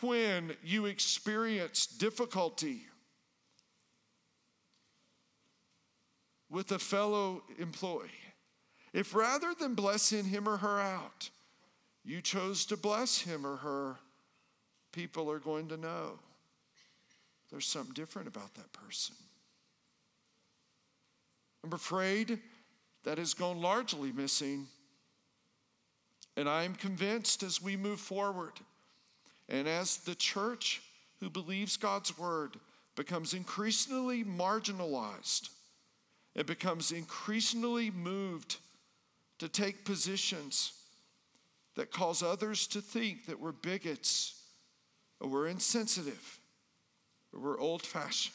when 0.01 0.55
you 0.63 0.87
experience 0.87 1.87
difficulty, 1.87 2.87
with 6.51 6.73
a 6.73 6.79
fellow 6.79 7.43
employee, 7.59 8.11
if 8.93 9.15
rather 9.15 9.53
than 9.59 9.75
blessing 9.75 10.25
him 10.25 10.49
or 10.49 10.57
her 10.59 10.81
out, 10.81 11.31
you 12.05 12.23
chose 12.23 12.65
to 12.67 12.77
bless 12.77 13.21
him 13.21 13.47
or 13.47 13.57
her, 13.57 13.97
people 14.93 15.31
are 15.31 15.41
going 15.41 15.69
to 15.69 15.77
know 15.77 16.19
there's 17.51 17.67
something 17.67 17.95
different 17.95 18.29
about 18.29 18.55
that 18.55 18.73
person. 18.73 19.15
I'm 21.65 21.73
afraid 21.73 22.39
that 23.05 23.19
has 23.19 23.35
gone 23.35 23.61
largely 23.61 24.13
missing. 24.13 24.67
And 26.37 26.49
I 26.49 26.65
am 26.65 26.75
convinced 26.75 27.43
as 27.43 27.63
we 27.63 27.77
move 27.77 28.01
forward 28.01 28.53
and 29.49 29.67
as 29.67 29.99
the 29.99 30.15
church 30.15 30.83
who 31.21 31.31
believes 31.31 31.77
God's 31.77 32.19
word 32.19 32.57
becomes 32.95 33.33
increasingly 33.33 34.23
marginalized 34.25 35.51
it 36.37 36.47
becomes 36.47 36.93
increasingly 36.93 37.91
moved 37.91 38.59
to 39.39 39.49
take 39.49 39.87
positions 39.87 40.75
that 41.77 41.91
cause 41.91 42.23
others 42.23 42.67
to 42.69 42.81
think 42.81 43.27
that 43.27 43.41
we're 43.41 43.53
bigots 43.53 44.35
or 45.19 45.29
we're 45.29 45.49
insensitive 45.49 46.39
or 47.33 47.41
we're 47.41 47.59
old 47.59 47.83
fashioned. 47.83 48.35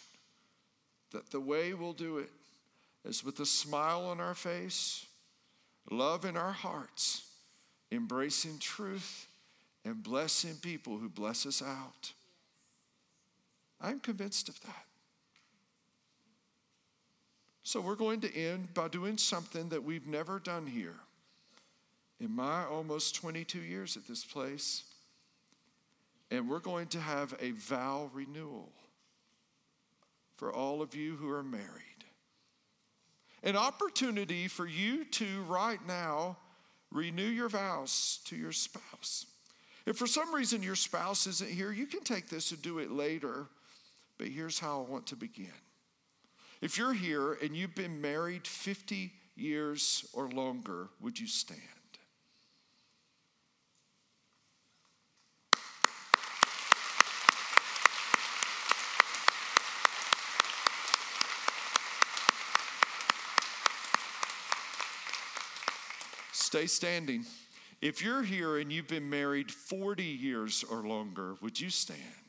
That 1.12 1.30
the 1.30 1.40
way 1.40 1.74
we'll 1.74 1.94
do 1.94 2.18
it 2.18 2.32
is 3.06 3.24
with 3.24 3.40
a 3.40 3.46
smile 3.46 4.06
on 4.06 4.20
our 4.20 4.36
face, 4.36 5.06
love 5.92 6.26
in 6.26 6.36
our 6.36 6.52
hearts, 6.52 7.24
embracing 7.92 8.58
truth, 8.60 9.28
and 9.86 10.02
blessing 10.02 10.56
people 10.62 10.98
who 10.98 11.10
bless 11.10 11.46
us 11.46 11.62
out. 11.62 12.14
I'm 13.80 14.00
convinced 14.00 14.50
of 14.50 14.60
that. 14.62 14.86
So 17.72 17.80
we're 17.80 17.96
going 17.96 18.20
to 18.20 18.36
end 18.38 18.74
by 18.74 18.90
doing 18.90 19.18
something 19.18 19.70
that 19.70 19.82
we've 19.82 20.06
never 20.06 20.40
done 20.40 20.68
here 20.68 20.98
in 22.20 22.30
my 22.36 22.66
almost 22.66 23.16
22 23.16 23.60
years 23.60 23.96
at 23.96 24.06
this 24.06 24.26
place. 24.26 24.84
And 26.32 26.50
we're 26.50 26.60
going 26.60 26.88
to 26.88 27.00
have 27.00 27.34
a 27.40 27.52
vow 27.52 28.12
renewal 28.14 28.68
for 30.36 30.52
all 30.52 30.82
of 30.82 30.96
you 30.96 31.16
who 31.16 31.30
are 31.30 31.44
married. 31.44 31.64
An 33.42 33.56
opportunity 33.56 34.50
for 34.50 34.68
you 34.68 35.06
to 35.06 35.44
right 35.44 35.80
now 35.88 36.36
renew 36.92 37.24
your 37.24 37.48
vows 37.48 38.20
to 38.26 38.36
your 38.36 38.52
spouse. 38.52 39.28
If 39.86 39.96
for 39.96 40.08
some 40.08 40.36
reason 40.36 40.62
your 40.62 40.76
spouse 40.76 41.26
isn't 41.26 41.50
here, 41.50 41.72
you 41.72 41.86
can 41.86 42.02
take 42.02 42.28
this 42.28 42.52
and 42.52 42.62
do 42.62 42.80
it 42.80 42.92
later. 42.92 43.46
But 44.18 44.28
here's 44.28 44.60
how 44.60 44.84
I 44.86 44.92
want 44.92 45.08
to 45.08 45.16
begin. 45.16 45.54
If 46.62 46.78
you're 46.78 46.94
here 46.94 47.34
and 47.42 47.58
you've 47.58 47.74
been 47.74 48.02
married 48.02 48.46
50 48.46 49.12
years 49.36 50.06
or 50.14 50.30
longer, 50.30 50.90
would 51.00 51.20
you 51.20 51.26
stand? 51.26 51.60
Stay 66.32 66.68
standing. 66.68 67.26
If 67.82 68.04
you're 68.04 68.22
here 68.22 68.58
and 68.58 68.72
you've 68.72 68.88
been 68.88 69.10
married 69.10 69.50
40 69.50 70.04
years 70.04 70.64
or 70.70 70.86
longer, 70.86 71.36
would 71.42 71.60
you 71.60 71.72
stand? 71.72 72.21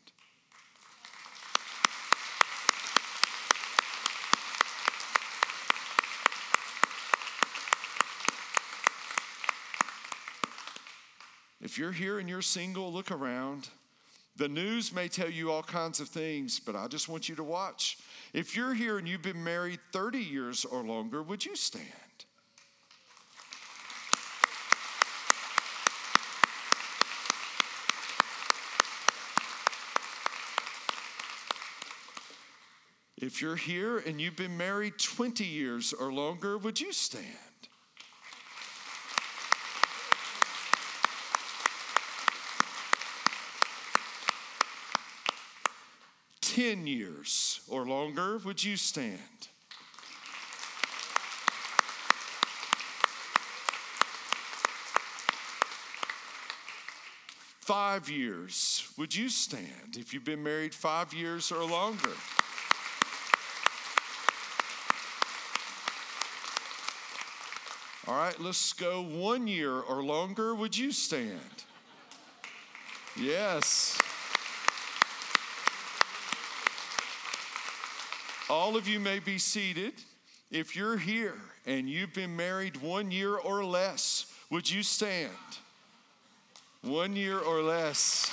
If 11.72 11.78
you're 11.78 11.90
here 11.90 12.18
and 12.18 12.28
you're 12.28 12.42
single, 12.42 12.92
look 12.92 13.10
around. 13.10 13.70
The 14.36 14.46
news 14.46 14.92
may 14.92 15.08
tell 15.08 15.30
you 15.30 15.50
all 15.50 15.62
kinds 15.62 16.00
of 16.00 16.08
things, 16.10 16.60
but 16.60 16.76
I 16.76 16.86
just 16.86 17.08
want 17.08 17.30
you 17.30 17.34
to 17.36 17.42
watch. 17.42 17.96
If 18.34 18.54
you're 18.54 18.74
here 18.74 18.98
and 18.98 19.08
you've 19.08 19.22
been 19.22 19.42
married 19.42 19.80
30 19.90 20.18
years 20.18 20.66
or 20.66 20.82
longer, 20.82 21.22
would 21.22 21.46
you 21.46 21.56
stand? 21.56 21.86
If 33.16 33.40
you're 33.40 33.56
here 33.56 33.96
and 33.96 34.20
you've 34.20 34.36
been 34.36 34.58
married 34.58 34.98
20 34.98 35.42
years 35.42 35.94
or 35.94 36.12
longer, 36.12 36.58
would 36.58 36.78
you 36.78 36.92
stand? 36.92 37.51
Ten 46.54 46.86
years 46.86 47.62
or 47.66 47.86
longer, 47.86 48.36
would 48.36 48.62
you 48.62 48.76
stand? 48.76 49.16
Five 57.60 58.10
years, 58.10 58.86
would 58.98 59.16
you 59.16 59.30
stand 59.30 59.96
if 59.96 60.12
you've 60.12 60.26
been 60.26 60.42
married 60.42 60.74
five 60.74 61.14
years 61.14 61.50
or 61.50 61.64
longer? 61.64 62.10
All 68.06 68.14
right, 68.14 68.38
let's 68.38 68.74
go 68.74 69.00
one 69.00 69.46
year 69.46 69.72
or 69.72 70.04
longer. 70.04 70.54
Would 70.54 70.76
you 70.76 70.92
stand? 70.92 71.64
Yes. 73.16 74.01
All 78.52 78.76
of 78.76 78.86
you 78.86 79.00
may 79.00 79.18
be 79.18 79.38
seated. 79.38 79.94
If 80.50 80.76
you're 80.76 80.98
here 80.98 81.36
and 81.64 81.88
you've 81.88 82.12
been 82.12 82.36
married 82.36 82.76
one 82.82 83.10
year 83.10 83.34
or 83.34 83.64
less, 83.64 84.26
would 84.50 84.70
you 84.70 84.82
stand? 84.82 85.30
One 86.82 87.16
year 87.16 87.38
or 87.38 87.62
less. 87.62 88.30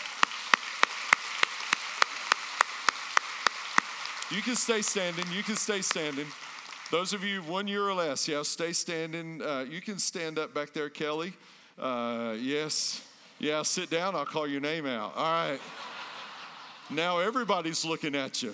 You 4.29 4.41
can 4.41 4.57
stay 4.57 4.81
standing. 4.81 5.23
You 5.31 5.41
can 5.41 5.55
stay 5.55 5.81
standing. 5.81 6.27
Those 6.91 7.13
of 7.13 7.23
you 7.23 7.41
one 7.43 7.69
year 7.69 7.87
or 7.87 7.93
less, 7.93 8.27
yeah, 8.27 8.41
stay 8.41 8.73
standing. 8.73 9.41
Uh, 9.41 9.67
you 9.69 9.79
can 9.79 9.99
stand 9.99 10.37
up 10.37 10.53
back 10.53 10.73
there, 10.73 10.89
Kelly. 10.89 11.31
Uh, 11.79 12.35
yes. 12.37 13.07
Yeah, 13.39 13.61
sit 13.61 13.89
down. 13.89 14.15
I'll 14.15 14.25
call 14.25 14.47
your 14.47 14.59
name 14.59 14.85
out. 14.85 15.13
All 15.15 15.49
right. 15.49 15.61
Now 16.89 17.19
everybody's 17.19 17.85
looking 17.85 18.15
at 18.15 18.43
you. 18.43 18.53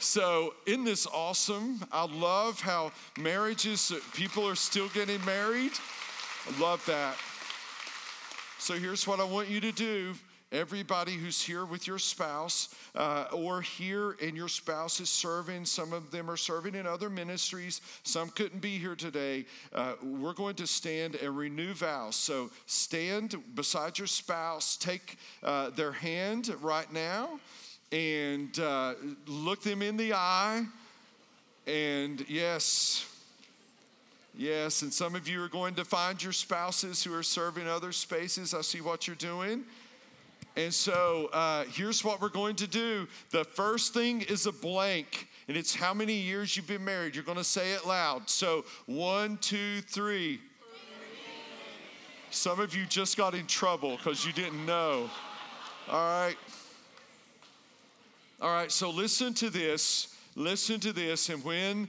So, 0.00 0.54
isn't 0.64 0.84
this 0.84 1.08
awesome? 1.08 1.80
I 1.90 2.06
love 2.06 2.60
how 2.60 2.92
marriages, 3.18 3.92
people 4.14 4.46
are 4.46 4.54
still 4.54 4.88
getting 4.90 5.22
married. 5.24 5.72
I 6.46 6.60
love 6.60 6.84
that. 6.86 7.16
So, 8.60 8.74
here's 8.74 9.08
what 9.08 9.18
I 9.18 9.24
want 9.24 9.48
you 9.48 9.60
to 9.60 9.72
do 9.72 10.14
everybody 10.50 11.12
who's 11.12 11.42
here 11.42 11.66
with 11.66 11.86
your 11.86 11.98
spouse 11.98 12.74
uh, 12.94 13.26
or 13.32 13.60
here 13.60 14.16
and 14.22 14.34
your 14.34 14.48
spouse 14.48 14.98
is 14.98 15.10
serving 15.10 15.64
some 15.66 15.92
of 15.92 16.10
them 16.10 16.30
are 16.30 16.38
serving 16.38 16.74
in 16.74 16.86
other 16.86 17.10
ministries 17.10 17.82
some 18.02 18.30
couldn't 18.30 18.60
be 18.60 18.78
here 18.78 18.94
today 18.94 19.44
uh, 19.74 19.92
we're 20.02 20.32
going 20.32 20.54
to 20.54 20.66
stand 20.66 21.16
and 21.16 21.36
renew 21.36 21.74
vows 21.74 22.16
so 22.16 22.50
stand 22.64 23.36
beside 23.54 23.98
your 23.98 24.06
spouse 24.06 24.78
take 24.78 25.18
uh, 25.42 25.68
their 25.68 25.92
hand 25.92 26.50
right 26.62 26.90
now 26.94 27.38
and 27.92 28.58
uh, 28.58 28.94
look 29.26 29.62
them 29.62 29.82
in 29.82 29.96
the 29.96 30.12
eye 30.12 30.64
and 31.66 32.24
yes 32.28 33.06
Yes, 34.38 34.82
and 34.82 34.94
some 34.94 35.16
of 35.16 35.26
you 35.26 35.42
are 35.42 35.48
going 35.48 35.74
to 35.74 35.84
find 35.84 36.22
your 36.22 36.32
spouses 36.32 37.02
who 37.02 37.12
are 37.12 37.24
serving 37.24 37.66
other 37.66 37.90
spaces. 37.90 38.54
I 38.54 38.60
see 38.60 38.80
what 38.80 39.08
you're 39.08 39.16
doing. 39.16 39.64
And 40.56 40.72
so 40.72 41.28
uh, 41.32 41.64
here's 41.64 42.04
what 42.04 42.20
we're 42.20 42.28
going 42.28 42.54
to 42.56 42.68
do. 42.68 43.08
The 43.30 43.42
first 43.42 43.94
thing 43.94 44.20
is 44.22 44.46
a 44.46 44.52
blank, 44.52 45.26
and 45.48 45.56
it's 45.56 45.74
how 45.74 45.92
many 45.92 46.14
years 46.14 46.56
you've 46.56 46.68
been 46.68 46.84
married. 46.84 47.16
You're 47.16 47.24
going 47.24 47.38
to 47.38 47.42
say 47.42 47.72
it 47.72 47.84
loud. 47.84 48.30
So 48.30 48.64
one, 48.86 49.38
two, 49.38 49.80
three. 49.80 50.40
Some 52.30 52.60
of 52.60 52.76
you 52.76 52.86
just 52.86 53.16
got 53.16 53.34
in 53.34 53.46
trouble 53.48 53.96
because 53.96 54.24
you 54.24 54.32
didn't 54.32 54.64
know. 54.64 55.10
All 55.90 56.26
right. 56.26 56.36
All 58.40 58.50
right, 58.50 58.70
so 58.70 58.90
listen 58.90 59.34
to 59.34 59.50
this. 59.50 60.14
Listen 60.36 60.78
to 60.80 60.92
this. 60.92 61.28
And 61.28 61.44
when 61.44 61.88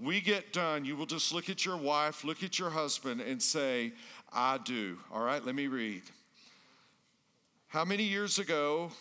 we 0.00 0.20
get 0.20 0.52
done, 0.52 0.84
you 0.84 0.94
will 0.94 1.06
just 1.06 1.34
look 1.34 1.50
at 1.50 1.64
your 1.64 1.76
wife, 1.76 2.22
look 2.22 2.44
at 2.44 2.56
your 2.56 2.70
husband, 2.70 3.20
and 3.20 3.42
say, 3.42 3.92
I 4.32 4.58
do. 4.58 4.96
All 5.12 5.22
right, 5.22 5.44
let 5.44 5.56
me 5.56 5.66
read. 5.66 6.02
How 7.66 7.84
many 7.84 8.04
years 8.04 8.38
ago 8.38 8.92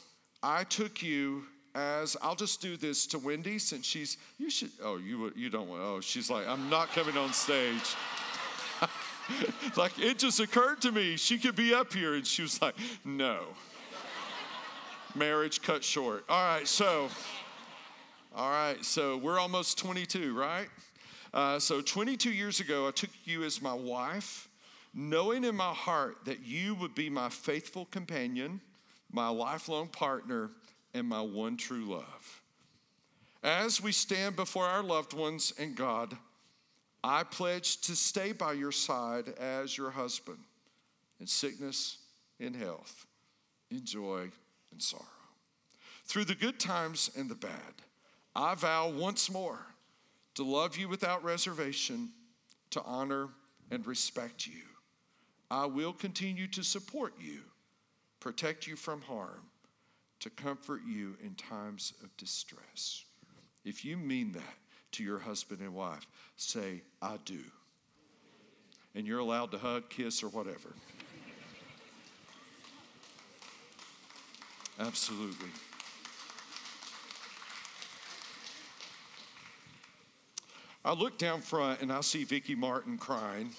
I 0.41 0.63
took 0.63 1.03
you 1.03 1.43
as 1.75 2.17
I'll 2.21 2.35
just 2.35 2.61
do 2.61 2.75
this 2.75 3.05
to 3.07 3.19
Wendy 3.19 3.59
since 3.59 3.85
she's 3.85 4.17
you 4.39 4.49
should 4.49 4.71
oh 4.83 4.97
you 4.97 5.31
you 5.35 5.49
don't 5.49 5.69
want 5.69 5.81
oh 5.83 6.01
she's 6.01 6.29
like 6.29 6.47
I'm 6.47 6.69
not 6.69 6.89
coming 6.89 7.15
on 7.15 7.31
stage. 7.31 7.95
like 9.77 9.97
it 9.99 10.17
just 10.17 10.39
occurred 10.39 10.81
to 10.81 10.91
me 10.91 11.15
she 11.15 11.37
could 11.37 11.55
be 11.55 11.73
up 11.73 11.93
here 11.93 12.15
and 12.15 12.25
she 12.25 12.41
was 12.41 12.61
like 12.61 12.75
no. 13.05 13.39
Marriage 15.17 15.61
cut 15.61 15.83
short. 15.83 16.23
All 16.29 16.55
right, 16.55 16.67
so 16.67 17.09
all 18.35 18.51
right, 18.51 18.83
so 18.85 19.17
we're 19.17 19.39
almost 19.39 19.79
22, 19.79 20.37
right? 20.37 20.67
Uh, 21.33 21.57
so 21.57 21.81
22 21.81 22.31
years 22.31 22.59
ago, 22.59 22.87
I 22.87 22.91
took 22.91 23.09
you 23.25 23.43
as 23.43 23.61
my 23.61 23.73
wife 23.73 24.47
knowing 24.93 25.43
in 25.43 25.55
my 25.55 25.73
heart 25.73 26.17
that 26.25 26.45
you 26.45 26.75
would 26.75 26.93
be 26.93 27.09
my 27.09 27.29
faithful 27.29 27.85
companion, 27.85 28.61
my 29.11 29.27
lifelong 29.27 29.87
partner, 29.87 30.51
and 30.93 31.07
my 31.07 31.21
one 31.21 31.57
true 31.57 31.85
love. 31.85 32.41
As 33.43 33.81
we 33.81 33.91
stand 33.91 34.35
before 34.35 34.65
our 34.65 34.83
loved 34.83 35.13
ones 35.13 35.51
and 35.57 35.75
God, 35.75 36.15
I 37.03 37.23
pledge 37.23 37.81
to 37.81 37.95
stay 37.95 38.33
by 38.33 38.53
your 38.53 38.71
side 38.71 39.29
as 39.39 39.77
your 39.77 39.89
husband 39.89 40.39
in 41.19 41.25
sickness, 41.25 41.97
in 42.39 42.53
health, 42.53 43.05
in 43.71 43.83
joy, 43.83 44.29
and 44.71 44.81
sorrow. 44.81 45.03
Through 46.05 46.25
the 46.25 46.35
good 46.35 46.59
times 46.59 47.11
and 47.17 47.29
the 47.29 47.35
bad, 47.35 47.81
I 48.35 48.55
vow 48.55 48.89
once 48.89 49.29
more 49.31 49.59
to 50.35 50.43
love 50.43 50.77
you 50.77 50.87
without 50.87 51.23
reservation, 51.23 52.09
to 52.69 52.81
honor 52.83 53.29
and 53.71 53.85
respect 53.85 54.45
you 54.45 54.61
I 55.49 55.65
will 55.65 55.93
continue 55.93 56.47
to 56.47 56.63
support 56.63 57.13
you, 57.19 57.39
protect 58.19 58.67
you 58.67 58.75
from 58.75 59.01
harm, 59.01 59.45
to 60.19 60.29
comfort 60.29 60.81
you 60.85 61.15
in 61.23 61.35
times 61.35 61.93
of 62.03 62.15
distress. 62.17 63.05
If 63.63 63.85
you 63.85 63.97
mean 63.97 64.33
that 64.33 64.57
to 64.93 65.03
your 65.03 65.19
husband 65.19 65.61
and 65.61 65.73
wife, 65.73 66.05
say, 66.35 66.81
I 67.01 67.17
do. 67.23 67.39
And 68.95 69.07
you're 69.07 69.19
allowed 69.19 69.51
to 69.51 69.57
hug, 69.57 69.89
kiss, 69.89 70.23
or 70.23 70.29
whatever. 70.29 70.73
Absolutely. 74.79 75.49
I 80.85 80.93
look 80.93 81.17
down 81.17 81.41
front 81.41 81.81
and 81.81 81.91
I 81.91 82.01
see 82.01 82.23
Vicki 82.23 82.55
Martin 82.55 82.97
crying. 82.97 83.49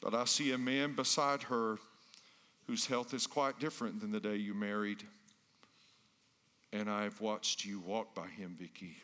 But 0.00 0.14
I 0.14 0.24
see 0.24 0.52
a 0.52 0.58
man 0.58 0.94
beside 0.94 1.42
her 1.44 1.78
whose 2.66 2.86
health 2.86 3.14
is 3.14 3.26
quite 3.26 3.58
different 3.58 4.00
than 4.00 4.12
the 4.12 4.20
day 4.20 4.36
you 4.36 4.54
married. 4.54 5.02
And 6.72 6.90
I've 6.90 7.20
watched 7.20 7.64
you 7.64 7.80
walk 7.80 8.14
by 8.14 8.28
him, 8.28 8.56
Vicky. 8.58 8.96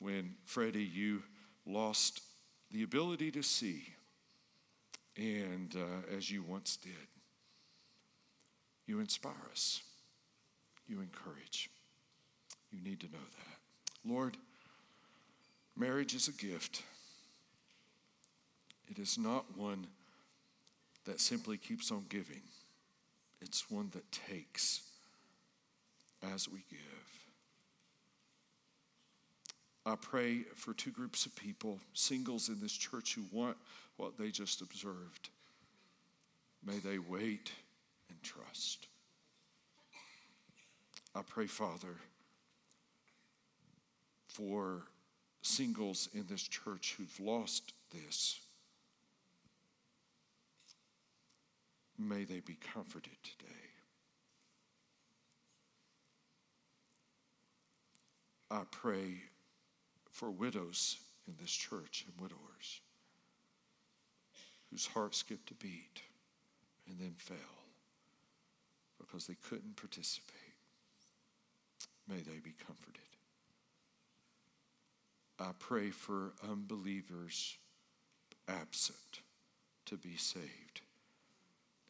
When 0.00 0.34
Freddie, 0.44 0.84
you 0.84 1.22
lost 1.64 2.20
the 2.72 2.82
ability 2.82 3.30
to 3.30 3.42
see, 3.42 3.84
and 5.16 5.74
uh, 5.76 6.14
as 6.14 6.30
you 6.30 6.42
once 6.42 6.76
did, 6.76 6.92
you 8.86 9.00
inspire 9.00 9.32
us, 9.50 9.82
you 10.88 11.00
encourage. 11.00 11.68
You 12.70 12.78
need 12.82 13.00
to 13.00 13.06
know 13.06 13.18
that. 13.18 14.10
Lord, 14.10 14.36
marriage 15.76 16.14
is 16.14 16.28
a 16.28 16.32
gift. 16.32 16.82
It 18.88 18.98
is 18.98 19.18
not 19.18 19.56
one 19.56 19.86
that 21.04 21.20
simply 21.20 21.56
keeps 21.56 21.90
on 21.90 22.04
giving, 22.08 22.42
it's 23.40 23.70
one 23.70 23.90
that 23.92 24.10
takes 24.12 24.82
as 26.34 26.48
we 26.48 26.60
give. 26.70 26.78
I 29.84 29.94
pray 29.94 30.40
for 30.56 30.74
two 30.74 30.90
groups 30.90 31.26
of 31.26 31.36
people, 31.36 31.78
singles 31.94 32.48
in 32.48 32.60
this 32.60 32.72
church 32.72 33.14
who 33.14 33.22
want 33.30 33.56
what 33.96 34.18
they 34.18 34.30
just 34.30 34.60
observed. 34.60 35.30
May 36.64 36.78
they 36.78 36.98
wait 36.98 37.52
and 38.08 38.22
trust. 38.22 38.88
I 41.14 41.22
pray, 41.22 41.46
Father, 41.46 41.96
for 44.28 44.82
singles 45.42 46.08
in 46.12 46.26
this 46.28 46.42
church 46.42 46.94
who've 46.98 47.20
lost 47.20 47.72
this. 47.90 48.40
May 51.98 52.24
they 52.24 52.40
be 52.40 52.58
comforted 52.74 53.16
today. 53.22 53.52
I 58.50 58.62
pray 58.70 59.22
for 60.10 60.30
widows 60.30 60.98
in 61.26 61.34
this 61.40 61.50
church 61.50 62.04
and 62.06 62.20
widowers 62.20 62.80
whose 64.70 64.86
hearts 64.86 65.18
skipped 65.18 65.50
a 65.50 65.54
beat 65.54 66.02
and 66.86 66.98
then 66.98 67.14
fell 67.16 67.65
because 68.98 69.26
they 69.26 69.36
couldn't 69.48 69.76
participate. 69.76 70.32
May 72.08 72.16
they 72.16 72.38
be 72.42 72.54
comforted. 72.66 73.02
I 75.38 75.50
pray 75.58 75.90
for 75.90 76.32
unbelievers 76.48 77.58
absent 78.48 79.20
to 79.86 79.96
be 79.96 80.16
saved. 80.16 80.80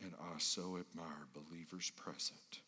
And 0.01 0.13
I 0.21 0.39
so 0.39 0.79
admire 0.79 1.27
believers 1.33 1.91
present 1.97 2.61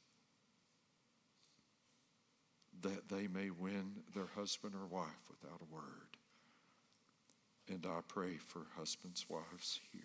that 2.83 3.09
they 3.09 3.27
may 3.27 3.51
win 3.51 3.93
their 4.15 4.29
husband 4.37 4.75
or 4.75 4.87
wife 4.87 5.29
without 5.29 5.61
a 5.61 5.75
word. 5.75 6.17
And 7.69 7.85
I 7.87 8.01
pray 8.07 8.37
for 8.37 8.63
husbands, 8.79 9.27
wives 9.29 9.81
here, 9.93 10.01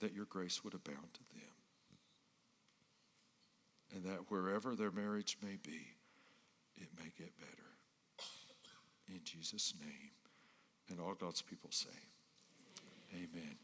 that 0.00 0.14
your 0.14 0.24
grace 0.26 0.64
would 0.64 0.74
abound 0.74 1.12
to 1.14 1.20
them. 1.34 1.63
And 3.94 4.04
that 4.04 4.28
wherever 4.28 4.74
their 4.74 4.90
marriage 4.90 5.38
may 5.42 5.56
be, 5.62 5.94
it 6.76 6.88
may 6.98 7.12
get 7.16 7.38
better. 7.38 7.70
In 9.08 9.20
Jesus' 9.24 9.74
name. 9.80 10.10
And 10.90 11.00
all 11.00 11.14
God's 11.14 11.42
people 11.42 11.70
say, 11.70 11.88
Amen. 13.14 13.56